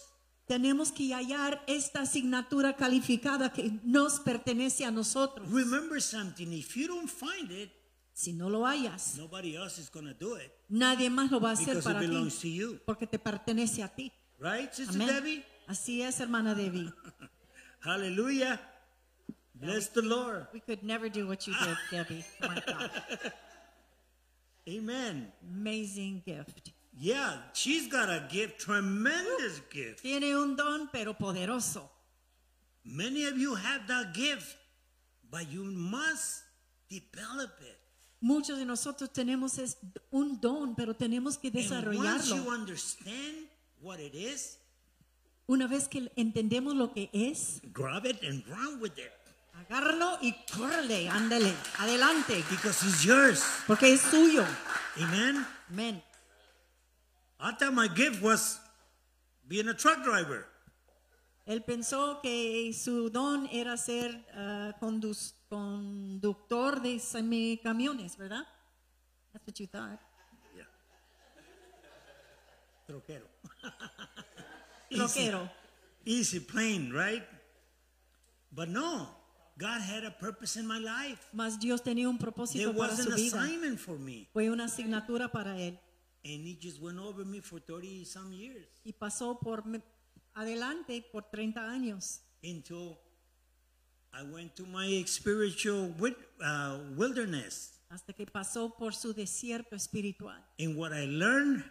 Tenemos 0.49 0.91
que 0.91 1.13
hallar 1.13 1.63
esta 1.67 2.01
asignatura 2.01 2.75
calificada 2.75 3.53
que 3.53 3.79
nos 3.83 4.19
pertenece 4.19 4.83
a 4.83 4.89
nosotros. 4.89 5.47
Remember 5.51 6.01
something. 6.01 6.51
If 6.51 6.75
you 6.75 6.87
don't 6.87 7.07
find 7.07 7.51
it, 7.51 7.69
Si 8.13 8.33
no 8.33 8.49
lo 8.49 8.65
hallas, 8.65 9.15
nobody 9.15 9.55
else 9.55 9.79
is 9.79 9.89
gonna 9.89 10.13
do 10.13 10.35
it 10.35 10.51
nadie 10.67 11.09
más 11.09 11.29
lo 11.31 11.39
va 11.39 11.51
a 11.51 11.53
hacer 11.53 11.81
para 11.83 12.01
ti, 12.01 12.79
porque 12.83 13.05
te 13.07 13.19
pertenece 13.19 13.83
a 13.83 13.87
ti. 13.87 14.11
right, 14.39 14.73
Sister. 14.73 14.97
Debbie? 14.97 15.45
Así 15.67 16.01
es, 16.01 16.19
hermana 16.19 16.55
Debbie. 16.55 16.91
Hallelujah. 17.81 18.59
Bless 19.53 19.89
the 19.89 20.01
Lord. 20.01 20.47
We 20.51 20.61
could 20.61 20.83
never 20.83 21.09
do 21.09 21.27
what 21.27 21.45
you 21.45 21.53
did, 21.53 21.77
Debbie. 21.91 22.25
Oh 22.41 22.47
my 22.47 22.61
God. 22.65 22.91
Amen. 24.67 25.31
Amazing 25.41 26.23
gift. 26.25 26.73
Yeah, 27.01 27.37
she's 27.53 27.87
got 27.87 28.09
a 28.09 28.27
gift, 28.29 28.59
tremendous 28.59 29.61
gift. 29.71 30.01
Tiene 30.01 30.35
un 30.35 30.55
don, 30.57 30.89
pero 30.91 31.13
poderoso. 31.13 31.89
Many 32.83 33.25
of 33.25 33.37
you 33.37 33.55
have 33.55 33.87
that 33.87 34.13
gift, 34.13 34.57
but 35.31 35.49
you 35.49 35.63
must 35.63 36.43
develop 36.89 37.51
it. 37.61 37.77
Muchos 38.21 38.57
de 38.57 38.65
nosotros 38.65 39.09
tenemos 39.13 39.57
es- 39.59 39.77
un 40.11 40.41
don, 40.41 40.75
pero 40.75 40.93
tenemos 40.93 41.37
que 41.37 41.47
And 41.47 41.55
once 41.55 41.69
you 41.69 41.75
desarrollarlo. 41.75 42.51
understand 42.53 43.47
what 43.81 43.99
it 43.99 44.13
is, 44.13 44.57
Una 45.47 45.67
vez 45.67 45.87
que 45.87 46.11
entendemos 46.17 46.75
lo 46.75 46.91
que 46.93 47.09
es, 47.13 47.61
grab 47.73 48.05
it 48.05 48.21
and 48.23 48.45
run 48.47 48.79
with 48.81 48.97
it 48.97 49.11
agárralo 49.67 50.19
y 50.21 50.33
córrele, 50.53 51.09
ándale, 51.09 51.53
adelante, 51.79 52.43
because 52.49 52.83
it's 52.85 53.03
yours. 53.03 53.41
porque 53.67 53.93
es 53.93 54.01
suyo. 54.01 54.45
Amen. 54.97 55.45
Amén. 55.69 56.03
I 57.39 57.51
thought 57.53 57.73
my 57.73 57.87
gift 57.87 58.21
was 58.21 58.59
being 59.47 59.67
a 59.69 59.73
truck 59.73 60.03
driver. 60.03 60.45
Él 61.47 61.63
pensó 61.63 62.21
que 62.21 62.71
su 62.73 63.09
don 63.09 63.47
era 63.51 63.75
ser 63.77 64.23
ah, 64.35 64.75
condus- 64.79 65.33
conductor 65.49 66.79
de 66.81 66.99
semicamiones, 66.99 68.17
¿verdad? 68.17 68.43
That's 69.33 69.47
what 69.47 69.59
you 69.59 69.67
thought. 69.67 69.99
Yeah. 70.55 70.65
Troquero. 72.87 73.25
Troquero. 74.91 75.49
Easy, 76.05 76.39
plain, 76.39 76.91
right? 76.91 77.23
But 78.51 78.69
no, 78.69 79.07
God 79.57 79.81
had 79.81 80.03
a 80.03 80.11
purpose 80.11 80.55
in 80.55 80.67
my 80.67 80.79
life. 80.79 81.29
Mas 81.33 81.57
Dios 81.59 81.81
tenía 81.81 82.09
un 82.09 82.17
There 82.17 82.31
propósito 82.31 82.73
para 82.75 82.89
was 82.89 83.03
su 83.03 83.09
an 83.09 83.15
vida. 83.15 83.37
assignment 83.41 83.79
for 83.79 83.97
me. 83.97 84.27
Fue 84.33 84.49
una 84.49 84.65
asignatura 84.65 85.31
para 85.31 85.57
él. 85.57 85.79
And 86.31 86.45
he 86.45 86.55
just 86.61 86.79
went 86.81 86.99
over 86.99 87.25
me 87.25 87.41
for 87.41 87.59
30 87.59 88.05
some 88.05 88.31
years 88.31 88.67
Y 88.85 88.93
pasó 88.93 89.39
por 89.39 89.65
me- 89.65 89.81
adelante 90.35 91.03
por 91.11 91.23
30 91.29 91.61
años. 91.71 92.21
until 92.43 92.97
I 94.13 94.23
went 94.23 94.55
to 94.55 94.65
my 94.65 95.03
spiritual 95.05 95.93
uh, 96.41 96.79
wilderness. 96.95 97.73
Hasta 97.89 98.13
que 98.13 98.25
pasó 98.27 98.75
por 98.77 98.93
su 98.93 99.13
desierto 99.13 99.75
espiritual. 99.75 100.39
And 100.59 100.75
what 100.77 100.91
I 100.93 101.05
learned, 101.07 101.63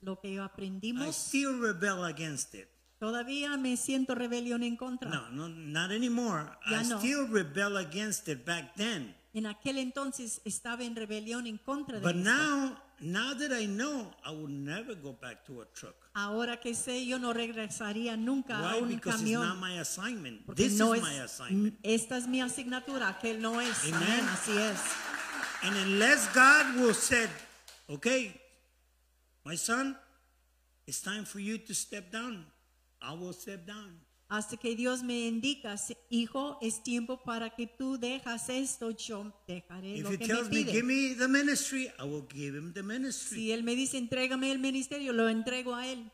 Lo 0.00 0.20
que 0.20 0.34
I 0.34 0.38
aprendimos, 0.38 1.14
still 1.16 1.58
rebel 1.60 2.04
against 2.04 2.54
it. 2.54 2.68
todavía 3.00 3.56
me 3.58 3.76
siento 3.76 4.14
rebelión 4.14 4.62
en 4.62 4.76
contra. 4.76 5.08
No, 5.10 5.28
no, 5.30 5.48
not 5.48 5.90
anymore. 5.90 6.44
Ya 6.70 6.82
I 6.82 6.88
no. 6.88 6.98
still 6.98 7.26
rebel 7.28 7.76
against 7.78 8.28
it 8.28 8.44
back 8.44 8.74
then. 8.76 9.14
En 9.36 9.44
aquel 9.44 9.76
entonces 9.76 10.40
estaba 10.46 10.82
en 10.82 10.96
rebelión 10.96 11.46
en 11.46 11.58
contra 11.58 12.00
de 12.00 12.02
But 12.02 12.16
now, 12.16 12.74
now 13.00 13.34
that 13.34 13.52
I 13.52 13.66
know, 13.66 14.10
I 14.24 14.30
will 14.30 14.48
never 14.48 14.94
go 14.94 15.12
back 15.12 15.44
to 15.44 15.60
a 15.60 15.66
truck. 15.74 15.94
Ahora 16.14 16.58
que 16.58 16.74
sé, 16.74 17.04
yo 17.06 17.18
no 17.18 17.34
regresaría 17.34 18.16
nunca 18.16 18.56
a 18.58 18.62
Why? 18.76 18.82
un 18.82 18.88
Because 18.88 19.20
it's 19.20 19.30
camión. 19.30 19.46
not 19.46 19.58
my 19.60 19.78
assignment. 19.78 20.46
Porque 20.46 20.62
This 20.62 20.78
no 20.78 20.94
is 20.94 21.02
es, 21.02 21.06
my 21.06 21.18
assignment. 21.20 21.78
esta 21.82 22.16
es 22.16 22.26
mi 22.26 22.40
asignatura, 22.40 23.08
aquel 23.08 23.42
no 23.42 23.60
es. 23.60 23.84
Amen. 23.84 23.94
Amén, 24.02 24.24
así 24.30 24.52
es. 24.56 24.80
And 25.64 25.76
unless 25.76 26.28
God 26.34 26.76
will 26.80 26.94
said, 26.94 27.28
okay, 27.90 28.40
my 29.44 29.54
son, 29.56 29.98
it's 30.86 31.02
time 31.02 31.26
for 31.26 31.40
you 31.40 31.58
to 31.58 31.74
step 31.74 32.10
down. 32.10 32.46
I 33.02 33.12
will 33.12 33.34
step 33.34 33.66
down. 33.66 34.00
Hasta 34.28 34.56
que 34.56 34.74
Dios 34.74 35.04
me 35.04 35.28
indica, 35.28 35.76
"Sí, 35.76 35.96
hijo, 36.10 36.58
es 36.60 36.82
tiempo 36.82 37.22
para 37.22 37.50
que 37.50 37.68
tú 37.68 37.96
dejas 37.96 38.48
esto, 38.48 38.90
yo 38.90 39.32
dejaré 39.46 39.98
If 39.98 40.02
lo 40.02 40.10
he 40.10 40.18
que 40.18 40.26
tells 40.26 40.48
me 40.48 40.56
me, 40.58 40.64
pide. 40.64 40.72
give 40.72 40.82
me 40.82 41.14
the 41.14 41.28
ministry, 41.28 41.84
I 41.98 42.02
will 42.02 42.26
give 42.28 42.56
him 42.58 42.72
the 42.72 42.82
ministry. 42.82 43.36
Si 43.38 43.52
él 43.52 43.62
me 43.62 43.76
dice, 43.76 43.98
entrégame 43.98 44.50
el 44.50 44.58
ministerio, 44.58 45.12
lo 45.12 45.28
entrego 45.28 45.76
a 45.76 45.86
él. 45.86 46.10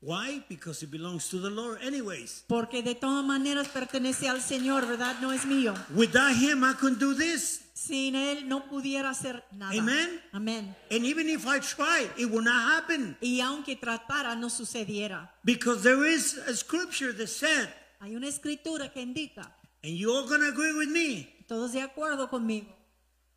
Why? 0.00 0.44
Because 0.48 0.84
it 0.84 0.92
belongs 0.92 1.28
to 1.30 1.40
the 1.40 1.50
Lord, 1.50 1.80
anyways. 1.82 2.44
Porque 2.46 2.82
de 2.82 2.94
todas 2.94 3.24
maneras 3.24 3.66
pertenece 3.68 4.28
al 4.28 4.40
Señor, 4.40 4.86
¿verdad? 4.86 5.20
No 5.20 5.32
es 5.32 5.44
mío. 5.44 5.74
Without 5.94 6.36
him, 6.36 6.62
I 6.62 6.74
couldn't 6.74 7.00
do 7.00 7.14
this. 7.14 7.64
Sin 7.74 8.14
él 8.14 8.46
no 8.48 8.68
pudiera 8.68 9.10
hacer 9.10 9.42
nada. 9.52 9.76
Amen. 9.76 10.20
Amén. 10.32 10.76
And 10.90 11.04
even 11.04 11.28
if 11.28 11.46
I 11.46 11.58
try, 11.58 12.08
it 12.16 12.30
will 12.30 12.44
not 12.44 12.76
happen. 12.76 13.16
Y 13.20 13.40
aunque 13.40 13.76
tratara, 13.76 14.36
no 14.36 14.48
sucediera. 14.50 15.30
Because 15.44 15.82
there 15.82 16.04
is 16.04 16.38
a 16.46 16.54
scripture 16.54 17.12
that 17.12 17.28
said, 17.28 17.68
Hay 18.00 18.14
una 18.14 18.28
escritura 18.28 18.92
que 18.92 19.02
indica, 19.02 19.52
and 19.82 19.96
you 19.96 20.12
all 20.12 20.28
gonna 20.28 20.48
agree 20.48 20.72
with 20.74 20.88
me, 20.88 21.28
todos 21.48 21.72
de 21.72 21.80
acuerdo 21.80 22.28
conmigo, 22.30 22.68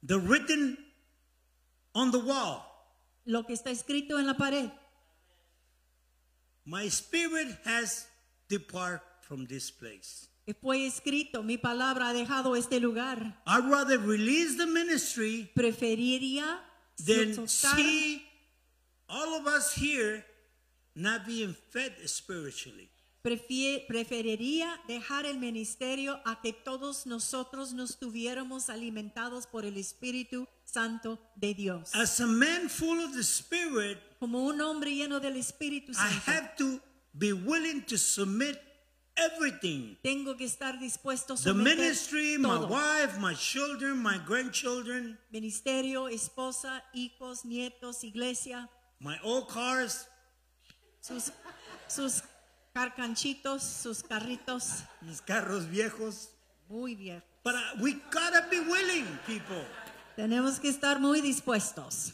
the 0.03 0.19
written 0.19 0.77
on 1.95 2.11
the 2.11 2.19
wall. 2.19 2.67
lo 3.25 3.45
que 3.45 3.53
está 3.53 3.71
escrito 3.71 4.19
en 4.19 4.27
la 4.27 4.35
pared. 4.37 4.69
My 6.71 6.87
spirit 6.87 7.49
has 7.65 8.07
departed 8.47 9.01
from 9.27 9.45
this 9.45 9.69
place. 9.69 10.29
Fue 10.61 10.87
escrito, 10.87 11.43
mi 11.43 11.57
palabra 11.57 12.07
ha 12.07 12.13
dejado 12.13 12.55
este 12.55 12.79
lugar. 12.79 13.35
I'd 13.45 13.69
rather 13.69 13.97
release 13.99 14.55
the 14.55 14.67
ministry 14.67 15.51
Preferiría 15.53 16.59
than 17.05 17.35
soltar- 17.35 17.75
see 17.75 18.23
all 19.09 19.37
of 19.37 19.47
us 19.47 19.73
here 19.73 20.23
not 20.95 21.25
being 21.25 21.53
fed 21.71 21.91
spiritually. 22.05 22.89
Preferiría 23.21 24.79
dejar 24.87 25.25
el 25.25 25.37
ministerio 25.37 26.19
a 26.25 26.41
que 26.41 26.53
todos 26.53 27.05
nosotros 27.05 27.73
nos 27.73 27.97
tuviéramos 27.99 28.69
alimentados 28.69 29.47
por 29.47 29.65
el 29.65 29.77
Espíritu 29.77 30.47
Santo 30.65 31.19
de 31.35 31.53
Dios. 31.53 31.93
As 31.95 32.19
a 32.19 32.27
man 32.27 32.69
full 32.69 32.99
of 32.99 33.13
the 33.13 33.23
Spirit, 33.23 33.97
Como 34.19 34.43
un 34.45 34.59
hombre 34.61 34.91
lleno 34.95 35.19
del 35.19 35.35
Espíritu 35.37 35.91
I 35.91 35.95
Santo, 35.95 36.31
have 36.31 36.55
to 36.57 36.79
be 37.13 37.33
willing 37.33 37.81
to 37.85 37.97
submit 37.97 38.57
everything. 39.15 39.97
tengo 40.01 40.35
que 40.37 40.45
estar 40.45 40.79
dispuesto 40.79 41.33
a 41.33 41.37
The 41.37 41.53
ministry, 41.53 42.37
my 42.37 42.47
todo. 42.49 42.67
wife, 42.69 43.19
my 43.19 43.33
children, 43.35 43.97
my 44.01 44.17
grandchildren, 44.25 45.17
Ministerio, 45.31 46.07
esposa, 46.07 46.83
hijos, 46.93 47.43
nietos, 47.45 48.03
iglesia, 48.03 48.69
my 48.99 49.17
old 49.23 49.47
cars, 49.49 50.07
sus, 51.01 51.31
sus 51.87 52.23
carcanchitos, 52.73 53.63
sus 53.63 54.03
carritos. 54.03 54.83
mis 55.01 55.21
carros 55.21 55.69
viejos. 55.69 56.29
Muy 56.69 56.95
bien. 56.95 57.21
But 57.43 57.55
we 57.79 57.93
gotta 58.11 58.47
be 58.49 58.59
willing, 58.59 59.05
people. 59.25 59.65
Tenemos 60.15 60.59
que 60.59 60.69
estar 60.69 60.99
muy 60.99 61.21
dispuestos, 61.21 62.13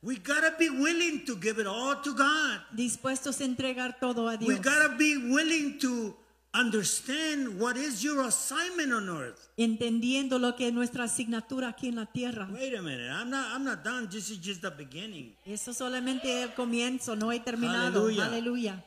We 0.00 0.14
gotta 0.16 0.54
be 0.56 0.70
willing 0.70 1.24
to 1.26 1.34
give 1.40 1.60
it 1.60 1.66
all 1.66 2.00
to 2.02 2.14
God. 2.14 2.60
dispuestos 2.72 3.40
a 3.40 3.44
entregar 3.44 3.98
todo 3.98 4.28
a 4.28 4.36
We 4.36 4.54
Dios, 4.54 4.60
gotta 4.60 4.94
be 4.96 5.16
willing 5.16 5.78
to 5.80 6.16
understand 6.54 7.60
what 7.60 7.76
is 7.76 8.00
your 8.02 8.24
assignment 8.24 8.92
on 8.92 9.08
earth. 9.08 9.38
entendiendo 9.56 10.38
lo 10.38 10.54
que 10.56 10.68
es 10.68 10.72
nuestra 10.72 11.04
asignatura 11.04 11.68
aquí 11.70 11.88
en 11.88 11.96
la 11.96 12.06
tierra. 12.06 12.48
Wait 12.52 12.74
a 12.76 12.80
minute, 12.82 13.08
I'm 13.10 13.28
not 13.28 13.52
I'm 13.54 13.64
not 13.64 13.82
done. 13.84 14.08
This 14.08 14.30
is 14.30 14.38
just 14.40 14.62
the 14.62 14.70
beginning. 14.70 15.36
Eso 15.44 15.74
solamente 15.74 16.42
el 16.42 16.54
comienzo, 16.54 17.16
no 17.16 17.30
he 17.32 17.40
terminado. 17.40 18.06
Aleluya. 18.22 18.84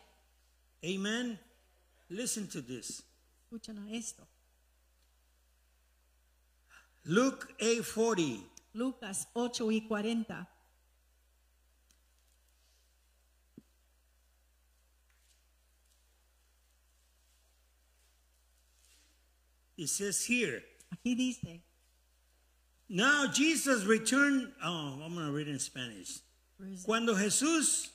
Amen. 0.83 1.37
Listen 2.09 2.47
to 2.47 2.61
this. 2.61 3.03
Escuchen 3.51 3.77
a 3.87 3.95
esto. 3.95 4.23
Luke 7.05 7.53
8:40. 7.59 8.43
Lucas 8.73 9.27
8 9.35 9.65
y 9.65 9.81
40. 9.87 10.47
It 19.77 19.89
says 19.89 20.23
here. 20.25 20.61
Aquí 20.93 21.15
dice, 21.15 21.61
Now 22.87 23.25
Jesus 23.31 23.83
returned. 23.85 24.51
Oh, 24.63 24.99
I'm 25.03 25.13
going 25.15 25.25
to 25.25 25.31
read 25.31 25.47
in 25.47 25.57
Spanish. 25.59 26.19
Cuando 26.85 27.15
Jesús, 27.15 27.89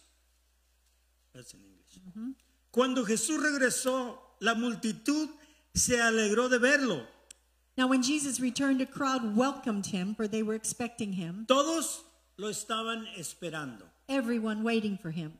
that's 1.33 1.55
in 1.55 1.61
English. 1.61 2.37
Cuando 2.76 3.06
Jesús 3.06 3.42
regresó, 3.42 4.20
la 4.38 4.54
multitud 4.54 5.30
se 5.74 5.98
alegró 5.98 6.50
de 6.50 6.58
verlo. 6.58 7.06
Now 7.78 7.86
when 7.88 8.02
Jesus 8.02 8.38
returned, 8.38 8.82
a 8.82 8.86
crowd 8.86 9.34
welcomed 9.34 9.86
him, 9.86 10.14
for 10.14 10.28
they 10.28 10.42
were 10.42 10.54
expecting 10.54 11.14
him, 11.14 11.46
Todos 11.48 12.02
lo 12.36 12.50
estaban 12.50 13.06
esperando. 13.16 13.86
everyone 14.10 14.62
waiting 14.62 14.98
for 14.98 15.10
him. 15.10 15.32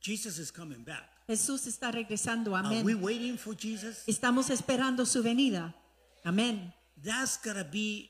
Jesus 0.00 0.38
is 0.38 0.50
coming 0.50 0.82
back. 0.84 1.08
Jesús 1.26 1.66
está 1.66 1.90
regresando, 1.90 2.54
Are 2.54 2.68
we 2.84 2.92
amén. 2.92 3.00
waiting 3.00 3.38
for 3.38 3.54
Jesus? 3.54 4.04
Estamos 4.06 4.50
esperando 4.50 5.06
su 5.06 5.22
venida, 5.22 5.72
amén. 6.26 6.74
That's 7.02 7.38
gotta 7.38 7.64
be 7.64 8.09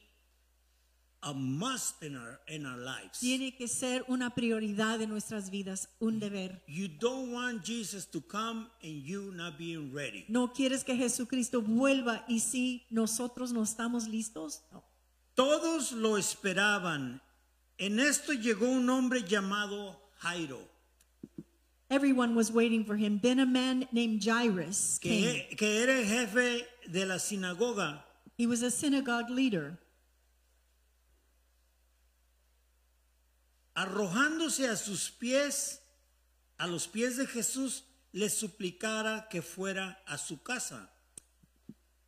a 1.23 1.35
must 1.35 2.03
in 2.03 2.17
our 2.17 2.41
in 2.47 2.67
our 2.67 2.79
lives. 2.79 3.21
Tiene 3.21 3.55
que 3.57 3.69
ser 3.69 4.05
una 4.09 4.31
prioridad 4.31 5.01
en 5.01 5.11
nuestras 5.11 5.51
vidas, 5.51 5.89
un 6.01 6.19
deber. 6.19 6.63
You 6.67 6.89
don't 6.89 7.33
want 7.33 7.65
Jesus 7.65 8.07
to 8.11 8.21
come 8.21 8.69
and 8.83 9.03
you 9.05 9.33
not 9.33 9.59
being 9.59 9.93
ready. 9.93 10.25
¿No 10.29 10.53
quieres 10.53 10.85
que 10.85 10.97
Jesucristo 10.97 11.63
vuelva 11.63 12.25
y 12.29 12.41
si 12.41 12.87
nosotros 12.91 13.53
no 13.53 13.63
estamos 13.63 14.09
listos? 14.09 14.63
No. 14.73 14.85
Todos 15.35 15.93
lo 15.93 16.17
esperaban. 16.17 17.21
En 17.79 17.99
esto 17.99 18.33
llegó 18.33 18.69
un 18.69 18.89
hombre 18.91 19.23
llamado 19.23 19.99
Jairo, 20.19 20.69
Everyone 21.91 22.37
was 22.37 22.53
waiting 22.53 22.85
for 22.85 22.97
him. 22.97 23.19
Then 23.21 23.41
a 23.41 23.47
man 23.47 23.89
named 23.91 24.23
Jairus 24.23 25.01
came. 25.01 25.45
que, 25.49 25.57
que 25.57 25.83
era 25.83 25.99
el 25.99 26.05
jefe 26.05 26.65
de 26.87 27.05
la 27.05 27.17
sinagoga. 27.19 28.05
He 28.39 28.47
was 28.47 28.63
a 28.63 28.71
synagogue 28.71 29.29
leader. 29.29 29.77
Arrojándose 33.75 34.69
a 34.69 34.77
sus 34.77 35.11
pies, 35.11 35.81
a 36.59 36.67
los 36.67 36.87
pies 36.87 37.17
de 37.17 37.27
Jesús, 37.27 37.83
le 38.13 38.29
suplicara 38.29 39.29
que 39.31 39.43
fuera 39.43 39.99
a 40.07 40.19
su 40.19 40.43
casa. 40.43 40.91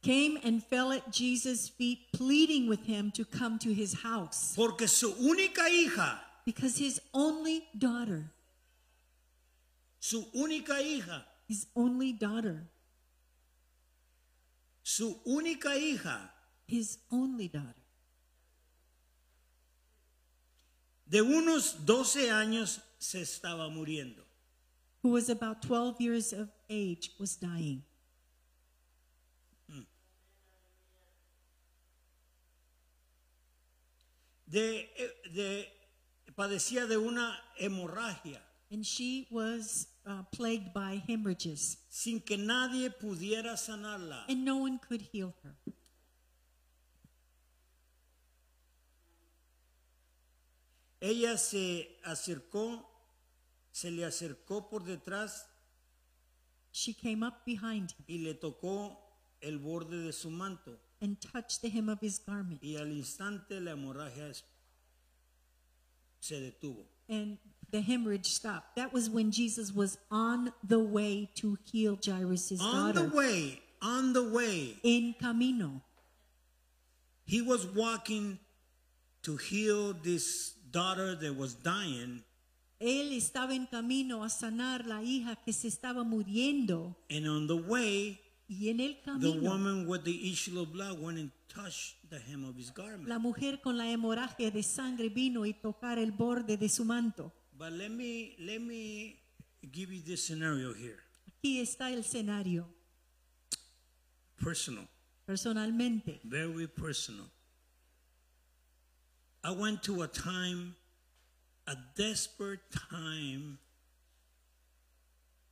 Came 0.03 0.37
and 0.43 0.63
fell 0.65 0.93
at 0.93 1.13
Jesus' 1.13 1.69
feet, 1.69 2.11
pleading 2.13 2.69
with 2.69 2.87
him 2.87 3.13
to 3.13 3.25
come 3.25 3.59
to 3.61 3.73
his 3.73 4.03
house. 4.03 4.53
Porque 4.57 4.89
su 4.89 5.13
única 5.15 5.69
hija, 5.71 6.19
Because 6.45 6.77
his 6.77 7.01
only 7.15 7.69
daughter, 7.79 8.33
su 10.01 10.25
única 10.35 10.81
hija, 10.83 11.25
his 11.47 11.69
only 11.77 12.13
daughter, 12.13 12.67
su 14.83 15.21
única 15.25 15.77
hija 15.77 16.31
his 16.67 16.99
only 17.11 17.49
daughter, 17.49 17.82
de 21.07 21.21
unos 21.23 21.85
12 21.85 22.31
años 22.31 22.81
se 22.99 23.21
estaba 23.23 23.69
muriendo. 23.69 24.23
who 25.03 25.11
was 25.11 25.29
about 25.29 25.61
12 25.63 26.01
years 26.01 26.33
of 26.33 26.49
age, 26.71 27.11
was 27.19 27.35
dying. 27.37 27.83
De, 34.47 34.89
de- 35.35 35.69
padecía 36.37 36.87
de 36.87 36.97
una 36.99 37.39
hemorragia 37.59 38.41
And 38.71 38.85
she 38.87 39.27
was 39.31 39.87
uh, 40.07 40.23
plagued 40.33 40.73
by 40.73 41.03
hemorrhages, 41.07 41.77
sin 41.91 42.21
que 42.21 42.39
nadie 42.39 42.89
pudiera 42.91 43.55
sanarla. 43.59 44.25
and 44.31 44.45
no 44.47 44.57
one 44.57 44.79
could 44.79 45.03
heal 45.13 45.35
her. 45.43 45.55
Ella 51.03 51.37
se 51.37 51.99
acercó, 52.05 52.89
se 53.73 53.91
le 53.91 54.05
acercó 54.05 54.69
por 54.71 54.85
detrás 54.85 55.49
She 56.73 56.95
came 56.95 57.23
up 57.27 57.45
behind 57.45 57.91
him 57.91 58.05
y 58.07 58.19
le 58.19 58.35
tocó 58.35 58.97
el 59.43 59.59
borde 59.59 59.99
de 60.05 60.13
su 60.13 60.31
manto 60.31 60.79
and 61.01 61.19
touched 61.21 61.61
the 61.61 61.69
hem 61.69 61.89
of 61.89 61.99
his 62.01 62.19
garment. 62.25 62.63
y 62.63 62.77
al 62.77 62.93
instante 62.93 63.61
la 63.61 63.73
hemorragia 63.73 64.29
es- 64.29 64.45
se 66.21 66.37
detuvo. 66.41 66.87
And 67.09 67.39
the 67.71 67.83
hemorrhage 67.83 68.27
stopped. 68.27 68.77
That 68.77 68.93
was 68.93 69.11
when 69.11 69.33
Jesus 69.33 69.73
was 69.73 69.99
on 70.11 70.53
the 70.63 70.79
way 70.79 71.29
to 71.35 71.59
heal 71.65 71.99
Jairus' 72.01 72.61
On 72.61 72.95
the 72.95 73.01
daughter. 73.03 73.15
way, 73.17 73.61
on 73.83 74.13
the 74.13 74.23
way, 74.23 74.79
In 74.85 75.15
camino. 75.15 75.83
he 77.27 77.43
was 77.43 77.67
walking 77.67 78.39
to 79.23 79.37
heal 79.37 79.93
this 79.93 80.55
daughter 80.73 81.15
that 81.19 81.35
was 81.37 81.55
dying, 81.63 82.25
Él 82.81 83.13
estaba 83.13 83.55
en 83.55 83.67
camino 83.67 84.25
a 84.25 84.29
sanar 84.29 84.87
la 84.87 85.03
hija 85.03 85.37
que 85.45 85.53
se 85.53 85.69
estaba 85.69 86.03
muriendo. 86.05 86.97
and 87.11 87.27
on 87.29 87.47
the 87.47 87.55
way, 87.57 88.19
Y 88.49 88.69
en 88.69 88.81
el 88.81 88.95
the 88.97 89.03
camino, 89.03 89.41
woman 89.51 89.87
with 89.87 90.03
the 90.05 90.31
issue 90.31 90.59
of 90.61 90.73
blood 90.73 90.99
went 91.01 91.19
and 91.19 91.31
touched 91.49 91.95
the 92.11 92.19
hem 92.19 92.45
of 92.45 92.57
his 92.57 92.71
garment. 92.73 93.09
la 93.09 93.19
mujer 93.19 93.61
con 93.63 93.77
la 93.79 93.85
hemorragia 93.91 94.51
de 94.51 94.63
sangre 94.63 95.09
vino 95.09 95.47
y 95.47 95.53
tocar 95.55 95.99
el 95.99 96.11
borde 96.13 96.57
de 96.57 96.69
su 96.69 96.85
manto. 96.85 97.33
But 97.57 97.73
let 97.73 97.91
me 97.91 98.35
let 98.39 98.59
me 98.61 99.17
give 99.73 99.93
you 99.95 100.03
this 100.03 100.25
scenario 100.27 100.75
here, 100.75 100.99
Aquí 101.29 101.61
está 101.61 101.91
el 101.93 102.01
escenario, 102.01 102.67
personal, 104.37 104.89
personalmente. 105.25 106.21
very 106.25 106.67
personal. 106.67 107.31
I 109.45 109.51
went 109.51 109.83
to 109.85 110.03
a 110.03 110.07
time, 110.09 110.77
a 111.67 111.75
desperate 111.97 112.61
time 112.71 113.59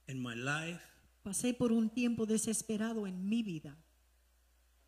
in 0.09 0.21
my 0.21 0.35
life 0.35 0.81
Pasé 1.25 1.53
por 1.57 1.71
un 1.71 1.91
tiempo 1.91 2.25
desesperado 2.25 3.07
en 3.07 3.29
mi 3.29 3.43
vida, 3.43 3.77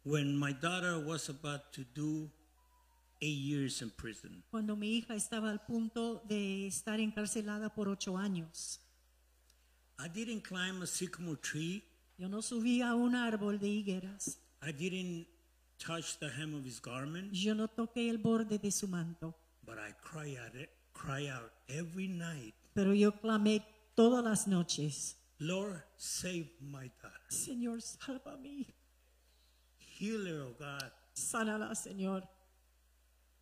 when 0.04 0.36
my 0.36 0.52
daughter 0.52 0.98
was 0.98 1.28
about 1.28 1.72
to 1.72 1.84
do 1.94 2.30
eight 3.20 3.38
years 3.38 3.82
in 3.82 3.90
prison. 3.90 4.42
cuando 4.50 4.74
mi 4.74 4.96
hija 4.96 5.14
estaba 5.14 5.50
al 5.50 5.60
punto 5.66 6.22
de 6.26 6.66
estar 6.66 7.00
encarcelada 7.00 7.74
por 7.74 7.88
ocho 7.88 8.16
años. 8.16 8.80
I 9.98 10.08
didn't 10.08 10.42
climb 10.42 10.82
a 10.82 10.86
sycamore 10.86 11.36
tree. 11.40 11.84
Yo 12.18 12.28
no 12.28 12.40
subí 12.40 12.80
a 12.82 12.94
un 12.94 13.14
árbol 13.14 13.58
de 13.58 13.68
higueras. 13.68 14.38
I 14.62 14.72
didn't 14.72 15.26
touch 15.84 16.18
the 16.18 16.28
hem 16.28 16.54
of 16.54 16.64
his 16.64 16.80
garment, 16.80 17.32
Yo 17.32 17.54
no 17.54 17.66
toqué 17.68 18.08
el 18.10 18.18
borde 18.18 18.58
de 18.58 18.70
su 18.70 18.86
manto. 18.86 19.34
but 19.64 19.78
I 19.78 19.92
cry 20.02 20.36
out 20.36 20.54
cry 20.92 21.28
out 21.28 21.52
every 21.68 22.08
night, 22.08 22.54
Pero 22.74 22.92
yo 22.94 23.12
clamé 23.12 23.62
todas 23.94 24.22
las 24.24 24.46
noches, 24.46 25.16
Lord, 25.38 25.82
save 25.96 26.50
my 26.60 26.90
daughter. 27.02 27.20
Señor, 27.30 27.80
salva 27.82 28.34
a 28.34 28.36
mi 28.36 28.60
hija. 28.60 28.72
Heal 29.78 30.26
her, 30.26 30.40
oh 30.42 30.54
God. 30.58 30.92
Sánala, 31.14 31.74
Señor. 31.74 32.22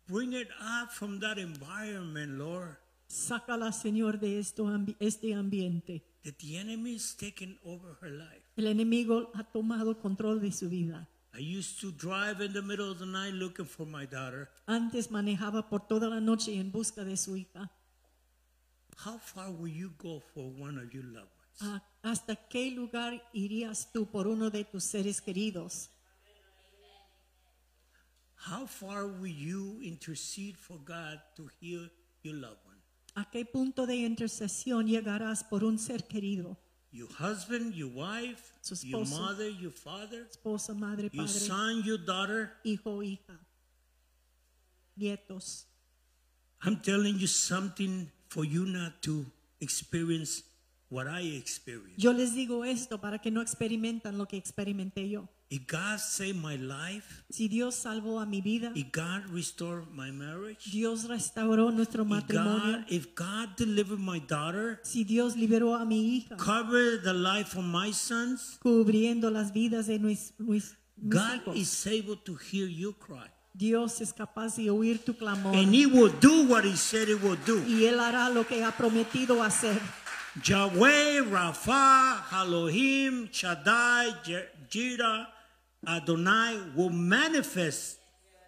Bring 0.07 0.33
it 0.33 0.49
out 0.59 0.91
from 0.91 1.19
that 1.19 1.37
environment, 1.37 2.37
Lord, 2.37 2.77
Sácala, 3.07 3.71
Señor, 3.71 4.19
de 4.19 4.39
esto, 4.39 4.67
este 4.99 5.33
ambiente. 5.33 6.01
that 6.23 6.37
the 6.39 6.57
enemy 6.57 6.95
is 6.95 7.15
taking 7.15 7.57
over 7.65 7.97
her 8.01 8.09
life. 8.09 8.43
El 8.57 8.67
enemigo 8.67 9.31
ha 9.33 9.43
tomado 9.43 9.99
control 10.01 10.39
de 10.39 10.51
su 10.51 10.69
vida. 10.69 11.07
I 11.33 11.39
used 11.39 11.79
to 11.81 11.91
drive 11.91 12.41
in 12.41 12.51
the 12.51 12.61
middle 12.61 12.91
of 12.91 12.99
the 12.99 13.05
night 13.05 13.33
looking 13.33 13.65
for 13.65 13.85
my 13.85 14.05
daughter. 14.05 14.49
Antes 14.67 15.09
manejaba 15.09 15.69
por 15.69 15.79
toda 15.87 16.09
la 16.09 16.19
noche 16.19 16.59
en 16.59 16.71
busca 16.71 17.05
de 17.05 17.15
su 17.15 17.37
hija. 17.37 17.69
How 18.97 19.17
far 19.17 19.49
will 19.49 19.71
you 19.71 19.91
go 19.97 20.21
for 20.33 20.49
one 20.49 20.77
of 20.77 20.93
your 20.93 21.03
loved 21.03 21.31
ones? 21.37 21.61
Ah, 21.61 21.81
¿Hasta 22.03 22.35
qué 22.35 22.71
lugar 22.75 23.21
irías 23.33 23.91
tú 23.93 24.05
por 24.11 24.27
uno 24.27 24.49
de 24.49 24.65
tus 24.65 24.83
seres 24.83 25.21
queridos? 25.21 25.89
How 28.35 28.65
far 28.65 29.05
will 29.05 29.31
you 29.31 29.79
intercede 29.81 30.57
for 30.57 30.77
God 30.79 31.21
to 31.37 31.49
heal 31.59 31.89
your 32.23 32.35
loved 32.35 32.65
one? 32.65 32.77
¿A 33.15 33.29
qué 33.29 33.45
punto 33.45 33.85
de 33.85 33.95
intercesión 33.95 34.87
llegarás 34.87 35.43
por 35.43 35.63
un 35.63 35.79
ser 35.79 36.07
querido? 36.07 36.57
Your 36.93 37.07
husband, 37.17 37.73
your 37.73 37.87
wife, 37.89 38.51
Su 38.61 38.75
your 38.85 39.05
mother, 39.05 39.47
your 39.49 39.71
father, 39.71 40.27
Esposa, 40.29 40.73
madre, 40.73 41.09
your 41.13 41.25
padre, 41.25 41.39
son, 41.39 41.83
your 41.85 41.97
daughter. 41.97 42.51
hijo, 42.65 43.01
hija, 43.01 43.39
nietos. 44.99 45.65
I'm 46.63 46.77
telling 46.81 47.17
you 47.17 47.27
something 47.27 48.11
for 48.27 48.43
you 48.45 48.65
not 48.65 49.01
to 49.03 49.25
experience 49.61 50.43
what 50.89 51.07
I 51.07 51.21
experienced. 51.21 51.97
Yo 51.97 52.11
les 52.11 52.33
digo 52.35 52.65
esto 52.65 52.99
para 52.99 53.19
que 53.19 53.31
no 53.31 53.41
experimentan 53.41 54.17
lo 54.17 54.27
que 54.27 54.37
experimenté 54.37 55.09
yo. 55.09 55.27
If 55.53 55.67
God 55.67 55.99
saved 55.99 56.41
my 56.41 56.55
life, 56.55 57.23
Si 57.29 57.49
Dios 57.49 57.75
salvó 57.75 58.21
a 58.21 58.25
mi 58.25 58.39
vida, 58.39 58.71
if 58.73 58.89
God 58.93 59.25
restored 59.33 59.83
my 59.93 60.09
marriage, 60.09 60.71
Dios 60.71 61.03
restauró 61.09 61.71
nuestro 61.73 62.03
if 62.03 62.09
matrimonio, 62.09 62.77
God, 62.77 62.85
if 62.87 63.13
God 63.15 63.55
delivered 63.57 63.99
my 63.99 64.19
daughter, 64.19 64.79
si 64.83 65.03
Dios 65.03 65.35
liberó 65.35 65.75
a 65.75 65.83
mi 65.85 66.19
hija, 66.21 66.37
covered 66.37 67.03
the 67.03 67.11
life 67.13 67.57
of 67.57 67.65
my 67.65 67.91
sons, 67.91 68.59
cubriendo 68.63 69.29
las 69.29 69.51
vidas 69.51 69.87
de 69.87 69.99
nues- 69.99 70.31
mis 70.39 70.77
God 70.97 71.41
hijos, 71.45 71.57
is 71.57 71.85
able 71.87 72.15
to 72.15 72.35
hear 72.37 72.67
you 72.69 72.93
cry. 72.93 73.27
Dios 73.53 73.99
es 73.99 74.13
capaz 74.13 74.55
de 74.55 74.69
oír 74.69 75.03
tu 75.03 75.13
clamor 75.13 75.53
And 75.53 75.75
He 75.75 75.85
will 75.85 76.13
do 76.21 76.47
what 76.47 76.63
He 76.63 76.77
said 76.77 77.09
He 77.09 77.15
will 77.15 77.37
do. 77.45 77.61
y 77.67 77.83
Él 77.83 77.99
hará 77.99 78.29
lo 78.33 78.45
que 78.47 78.63
ha 78.63 78.71
prometido 78.71 79.43
hacer. 79.43 79.77
Yahweh, 80.45 81.21
Rapha, 81.29 82.23
Elohim, 82.41 83.27
Shaddai, 83.33 84.15
Jireh, 84.69 85.27
Adonai 85.85 86.59
will 86.75 86.91
manifest 86.91 87.99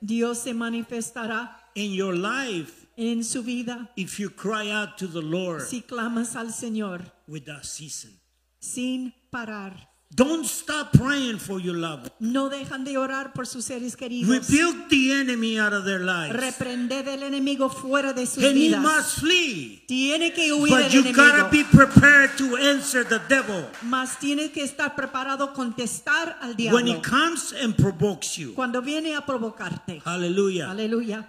Dios 0.02 0.44
se 0.44 0.54
manifestará 0.54 1.50
in 1.76 1.94
your 1.94 2.16
life 2.16 2.86
en 2.98 3.24
su 3.24 3.42
vida 3.42 3.90
if 3.96 4.20
you 4.20 4.30
cry 4.30 4.70
out 4.70 4.98
to 4.98 5.08
the 5.08 5.22
Lord 5.22 5.62
si 5.62 5.82
clamas 5.82 6.36
al 6.36 6.48
Señor 6.52 7.12
without 7.28 7.64
ceasing. 7.66 8.20
sin 8.60 9.14
parar. 9.32 9.93
Don't 10.16 10.46
stop 10.46 10.92
praying 10.92 11.40
for 11.40 11.60
your 11.60 11.76
loved. 11.76 12.12
No 12.20 12.48
dejan 12.50 12.84
de 12.84 12.98
orar 12.98 13.34
por 13.34 13.48
sus 13.48 13.66
seres 13.66 13.96
queridos. 13.96 14.30
Rebuke 14.30 14.88
the 14.90 15.12
enemy 15.14 15.58
out 15.60 15.74
of 15.74 15.86
their 15.86 16.00
lives. 16.02 16.36
Reprended 16.36 17.08
el 17.08 17.24
enemigo 17.24 17.70
fuera 17.70 18.14
de 18.14 18.26
sus 18.28 18.44
And 18.44 18.56
he 18.56 18.68
vidas. 18.70 18.82
must 18.82 19.20
flee. 19.22 19.84
Tiene 19.88 20.32
que 20.34 20.52
huir 20.54 20.70
But 20.70 20.92
you 20.94 21.02
enemigo. 21.02 21.16
gotta 21.16 21.50
be 21.50 21.64
prepared 21.64 22.38
to 22.38 22.56
answer 22.58 23.04
the 23.04 23.20
devil 23.28 23.66
Mas 23.82 24.20
tiene 24.20 24.52
que 24.52 24.64
estar 24.64 24.96
preparado 24.96 25.54
contestar 25.54 26.38
al 26.42 26.54
when 26.72 26.86
he 26.88 26.94
diablo 26.94 27.02
comes 27.02 27.54
and 27.54 27.76
provokes 27.76 28.38
you. 28.38 28.54
cuando 28.54 28.82
viene 28.84 29.16
a 29.16 29.22
provocarte. 29.26 30.00
Hallelujah. 30.06 30.70
Aleluya. 30.70 31.28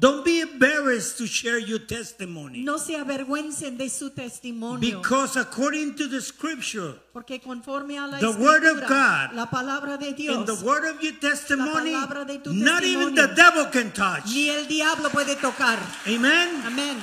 Don't 0.00 0.24
be 0.24 0.40
embarrassed 0.40 1.18
to 1.18 1.26
share 1.26 1.58
your 1.58 1.78
testimony. 1.78 2.62
No 2.62 2.78
se 2.78 2.96
avergüencen 2.96 3.76
de 3.76 3.90
su 3.90 4.08
testimonio. 4.08 4.80
Because 4.80 5.36
according 5.36 5.94
to 5.96 6.08
the 6.08 6.22
scripture, 6.22 6.94
Porque 7.12 7.38
conforme 7.38 7.98
a 7.98 8.06
la 8.06 8.18
The 8.18 8.30
word 8.30 8.64
of 8.64 8.80
God 8.88 9.34
la 9.34 9.50
palabra 9.50 9.98
de 9.98 10.08
in 10.08 10.14
Dios, 10.16 10.46
the 10.46 10.64
word 10.64 10.86
of 10.86 11.02
your 11.02 11.12
testimony, 11.20 11.92
La 11.92 12.06
palabra 12.06 12.24
de 12.24 12.38
tu 12.38 12.50
not 12.54 12.82
even 12.82 13.14
the 13.14 13.26
devil 13.36 13.66
can 13.66 13.92
touch. 13.92 14.24
ni 14.32 14.48
el 14.48 14.66
diablo 14.66 15.10
puede 15.10 15.36
tocar. 15.36 15.78
Amen. 16.06 16.62
Amén. 16.64 16.96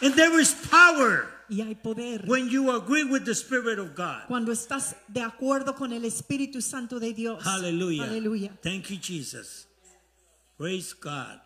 And 0.00 0.14
there 0.14 0.40
is 0.40 0.54
power 0.70 1.26
Y 1.50 1.60
hay 1.60 1.74
poder 1.74 2.22
when 2.26 2.48
you 2.48 2.70
agree 2.70 3.04
with 3.04 3.26
the 3.26 3.34
Spirit 3.34 3.78
of 3.78 3.94
God. 3.94 4.22
cuando 4.28 4.50
estás 4.50 4.96
de 5.08 5.20
acuerdo 5.20 5.74
con 5.76 5.92
el 5.92 6.06
Espíritu 6.06 6.62
Santo 6.62 6.98
de 6.98 7.12
Dios. 7.12 7.44
Hallelujah. 7.44 8.04
Aleluya. 8.04 8.50
Thank 8.62 8.88
you, 8.90 8.96
Jesus. 8.96 9.65
Praise 10.58 10.92
God. 10.94 11.40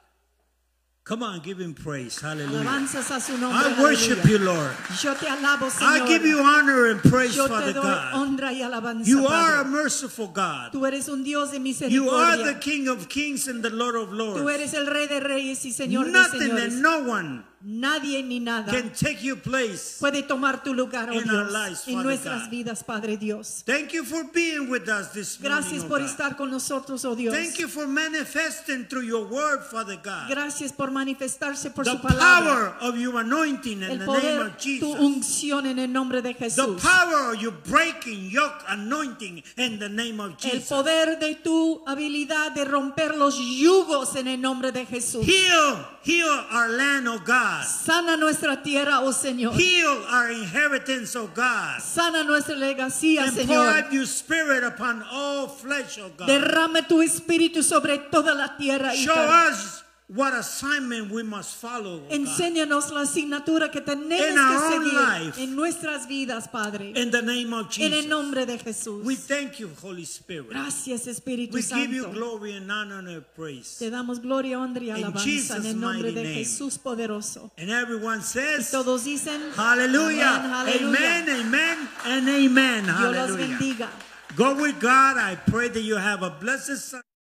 Come 1.03 1.23
on, 1.25 1.41
give 1.41 1.59
him 1.59 1.75
praise. 1.75 2.21
Hallelujah. 2.21 2.61
Alabanzas 2.61 3.11
a 3.11 3.21
su 3.21 3.37
nombre. 3.37 3.59
I 3.59 3.83
worship 3.83 4.19
aleluya. 4.19 4.31
you, 4.31 4.39
Lord. 4.39 4.77
Yo 5.03 5.15
te 5.15 5.27
alabo, 5.27 5.69
Señor. 5.69 6.03
I 6.03 6.07
give 6.07 6.25
you 6.25 6.39
honor 6.41 6.87
and 6.91 7.01
praise, 7.01 7.35
Yo 7.37 7.49
te 7.49 7.53
Father 7.53 7.73
doy 7.73 7.83
God. 7.83 8.15
honra 8.15 8.53
y 8.53 8.61
alabanza. 8.63 9.07
You 9.09 9.27
are 9.27 9.55
a 9.55 9.65
Padre. 9.65 9.73
merciful 9.73 10.29
God. 10.29 10.73
Tú 10.73 10.87
eres 10.87 11.09
un 11.09 11.25
Dios 11.25 11.51
de 11.51 11.59
You 11.89 12.11
are 12.11 12.37
the 12.37 12.45
misericordia. 12.45 12.61
King 12.61 12.87
of 12.89 13.09
kings 13.09 13.49
and 13.49 13.63
the 13.65 13.71
Lord 13.71 13.97
of 13.97 14.11
Tú 14.11 14.17
lords. 14.19 14.51
eres 14.55 14.75
el 14.75 14.87
Rey 14.87 15.09
de 15.09 15.19
Reyes 15.21 15.65
y 15.65 15.71
Señor 15.73 16.05
de 16.05 16.13
Nothing 16.13 16.41
Señores. 16.43 16.73
and 16.75 16.83
no 16.83 16.99
one 17.03 17.45
Nadie 17.63 18.23
ni 18.23 18.41
nada 18.41 18.73
can 18.73 18.91
take 18.91 19.23
your 19.23 19.37
place. 19.37 19.99
puede 20.01 20.23
tomar 20.27 20.63
tu 20.65 20.73
lugar, 20.73 21.11
oh 21.11 21.13
in 21.13 21.25
Dios, 21.25 21.53
lives, 21.53 21.83
en 21.89 22.03
nuestras 22.03 22.45
God. 22.45 22.51
vidas, 22.51 22.83
Padre 22.83 23.19
Dios. 23.19 23.63
Thank 23.67 23.93
you 23.93 24.03
for 24.03 24.25
being 24.33 24.71
with 24.71 24.89
us 24.89 25.13
this. 25.13 25.37
Gracias 25.39 25.85
oh 25.85 25.89
por 25.89 26.01
estar 26.01 26.39
con 26.39 26.51
nosotros, 26.51 27.05
oh 27.05 27.15
Dios. 27.15 27.35
Thank 27.35 27.59
you 27.59 27.69
for 27.69 27.87
manifesting 27.87 28.87
through 28.87 29.05
your 29.05 29.27
word, 29.27 29.63
Father 29.63 29.97
God. 30.03 30.31
Gracias 30.31 30.73
por 30.73 30.91
manifestarse 30.91 31.69
por 31.75 31.85
the 31.85 31.91
su 31.91 31.99
palabra. 31.99 32.79
power 32.79 32.89
of 32.89 32.97
your 32.97 33.19
anointing 33.21 33.83
in 33.83 33.91
El 33.91 33.99
the 33.99 34.07
name 34.07 34.07
poder, 34.07 34.41
of 34.47 34.57
tu 34.57 34.63
Jesus. 34.63 34.99
unción 34.99 35.67
en 35.67 35.79
el 35.79 35.93
nombre 35.93 36.23
de 36.23 36.33
The 36.33 36.45
Jesús. 36.47 36.81
power 36.81 37.35
of 37.35 37.43
your 37.43 37.53
breaking 37.69 38.31
yoke 38.31 38.65
anointing 38.69 39.43
in 39.59 39.79
the 39.79 39.89
name 39.91 40.19
of 40.19 40.31
El 40.31 40.37
Jesus. 40.53 40.69
poder 40.69 41.19
de 41.19 41.35
tu 41.35 41.83
habilidad 41.87 42.53
de 42.55 42.65
romper 42.65 43.15
los 43.17 43.37
yugos 43.39 44.17
en 44.17 44.29
el 44.29 44.41
nombre 44.41 44.73
de 44.73 44.87
Jesús. 44.87 45.27
Heal, 45.27 45.87
heal 46.05 46.47
our 46.51 46.69
land, 46.71 47.07
oh 47.07 47.19
God. 47.19 47.50
God. 47.59 47.65
Sana 47.67 48.17
nuestra 48.17 48.63
tierra, 48.63 49.01
oh 49.01 49.13
Señor. 49.13 49.55
Heal 49.55 50.05
our 50.11 50.31
inheritance, 50.31 51.17
oh 51.17 51.29
God. 51.35 51.81
Sana 51.81 52.23
nuestra 52.25 52.55
legacía, 52.55 53.25
And 53.25 53.33
pour 53.37 53.47
Señor. 53.47 53.85
out 53.85 53.93
your 53.93 54.07
spirit 54.07 54.63
upon 54.65 55.03
all 55.11 55.49
flesh, 55.49 55.99
oh 55.99 56.11
God. 56.17 56.29
Derrame 56.29 56.83
tu 56.89 57.01
espíritu 57.03 57.63
sobre 57.63 57.99
toda 58.11 58.35
la 58.35 58.57
tierra. 58.57 58.95
Show 58.95 59.15
us 59.15 59.80
what 60.13 60.35
assignment 60.35 61.11
we 61.13 61.23
must 61.23 61.55
follow, 61.57 62.03
oh 62.09 62.13
Enséñanos 62.13 62.91
la 62.91 63.03
asignatura 63.03 63.71
que 63.71 63.81
tenemos 63.81 64.29
In 64.29 64.39
our 64.39 64.61
que 64.61 64.79
seguir 64.79 64.93
life. 64.95 65.43
en 65.43 65.55
nuestras 65.55 66.09
vidas, 66.09 66.49
Padre. 66.49 66.93
In 66.97 67.11
the 67.13 67.23
name 67.23 67.53
of 67.53 67.69
En 67.79 67.93
el 67.93 68.03
Jesus. 68.03 68.07
nombre 68.09 68.45
de 68.45 68.59
Jesús. 68.59 69.05
We 69.05 69.15
thank 69.15 69.61
you, 69.61 69.71
Holy 69.81 70.03
Spirit. 70.05 70.49
Gracias, 70.49 71.07
Espíritu 71.07 71.55
We 71.55 71.63
give 71.63 71.93
you 71.93 72.07
glory 72.09 72.57
and 72.57 72.71
honor 72.71 72.99
and 72.99 73.25
praise. 73.37 73.77
Te 73.79 73.89
damos 73.89 74.21
gloria, 74.21 74.59
honra 74.59 74.83
y 74.83 74.91
alabanza 74.91 75.25
Jesus' 75.25 75.57
en 75.57 75.67
el 75.67 75.81
nombre 75.81 76.11
de 76.13 76.23
name. 76.25 76.35
Jesús 76.35 76.79
poderoso. 76.79 77.53
And 77.57 77.71
everyone 77.71 78.23
says, 78.23 78.71
Todos 78.71 79.05
dicen, 79.05 79.41
Hallelujah. 79.55 80.65
Amen, 80.81 81.29
amen, 81.29 81.89
and 82.05 82.29
amen. 82.29 82.85
Dios 82.85 83.29
los 83.29 83.37
bendiga. 83.39 83.89
Go 84.37 84.55
with 84.55 84.81
God. 84.81 85.19
I 85.19 85.37
pray 85.37 85.69
that 85.69 85.83
you 85.83 85.97
have 85.97 86.23
a 86.23 86.31
blessed 86.31 86.79
Sunday. 86.79 87.05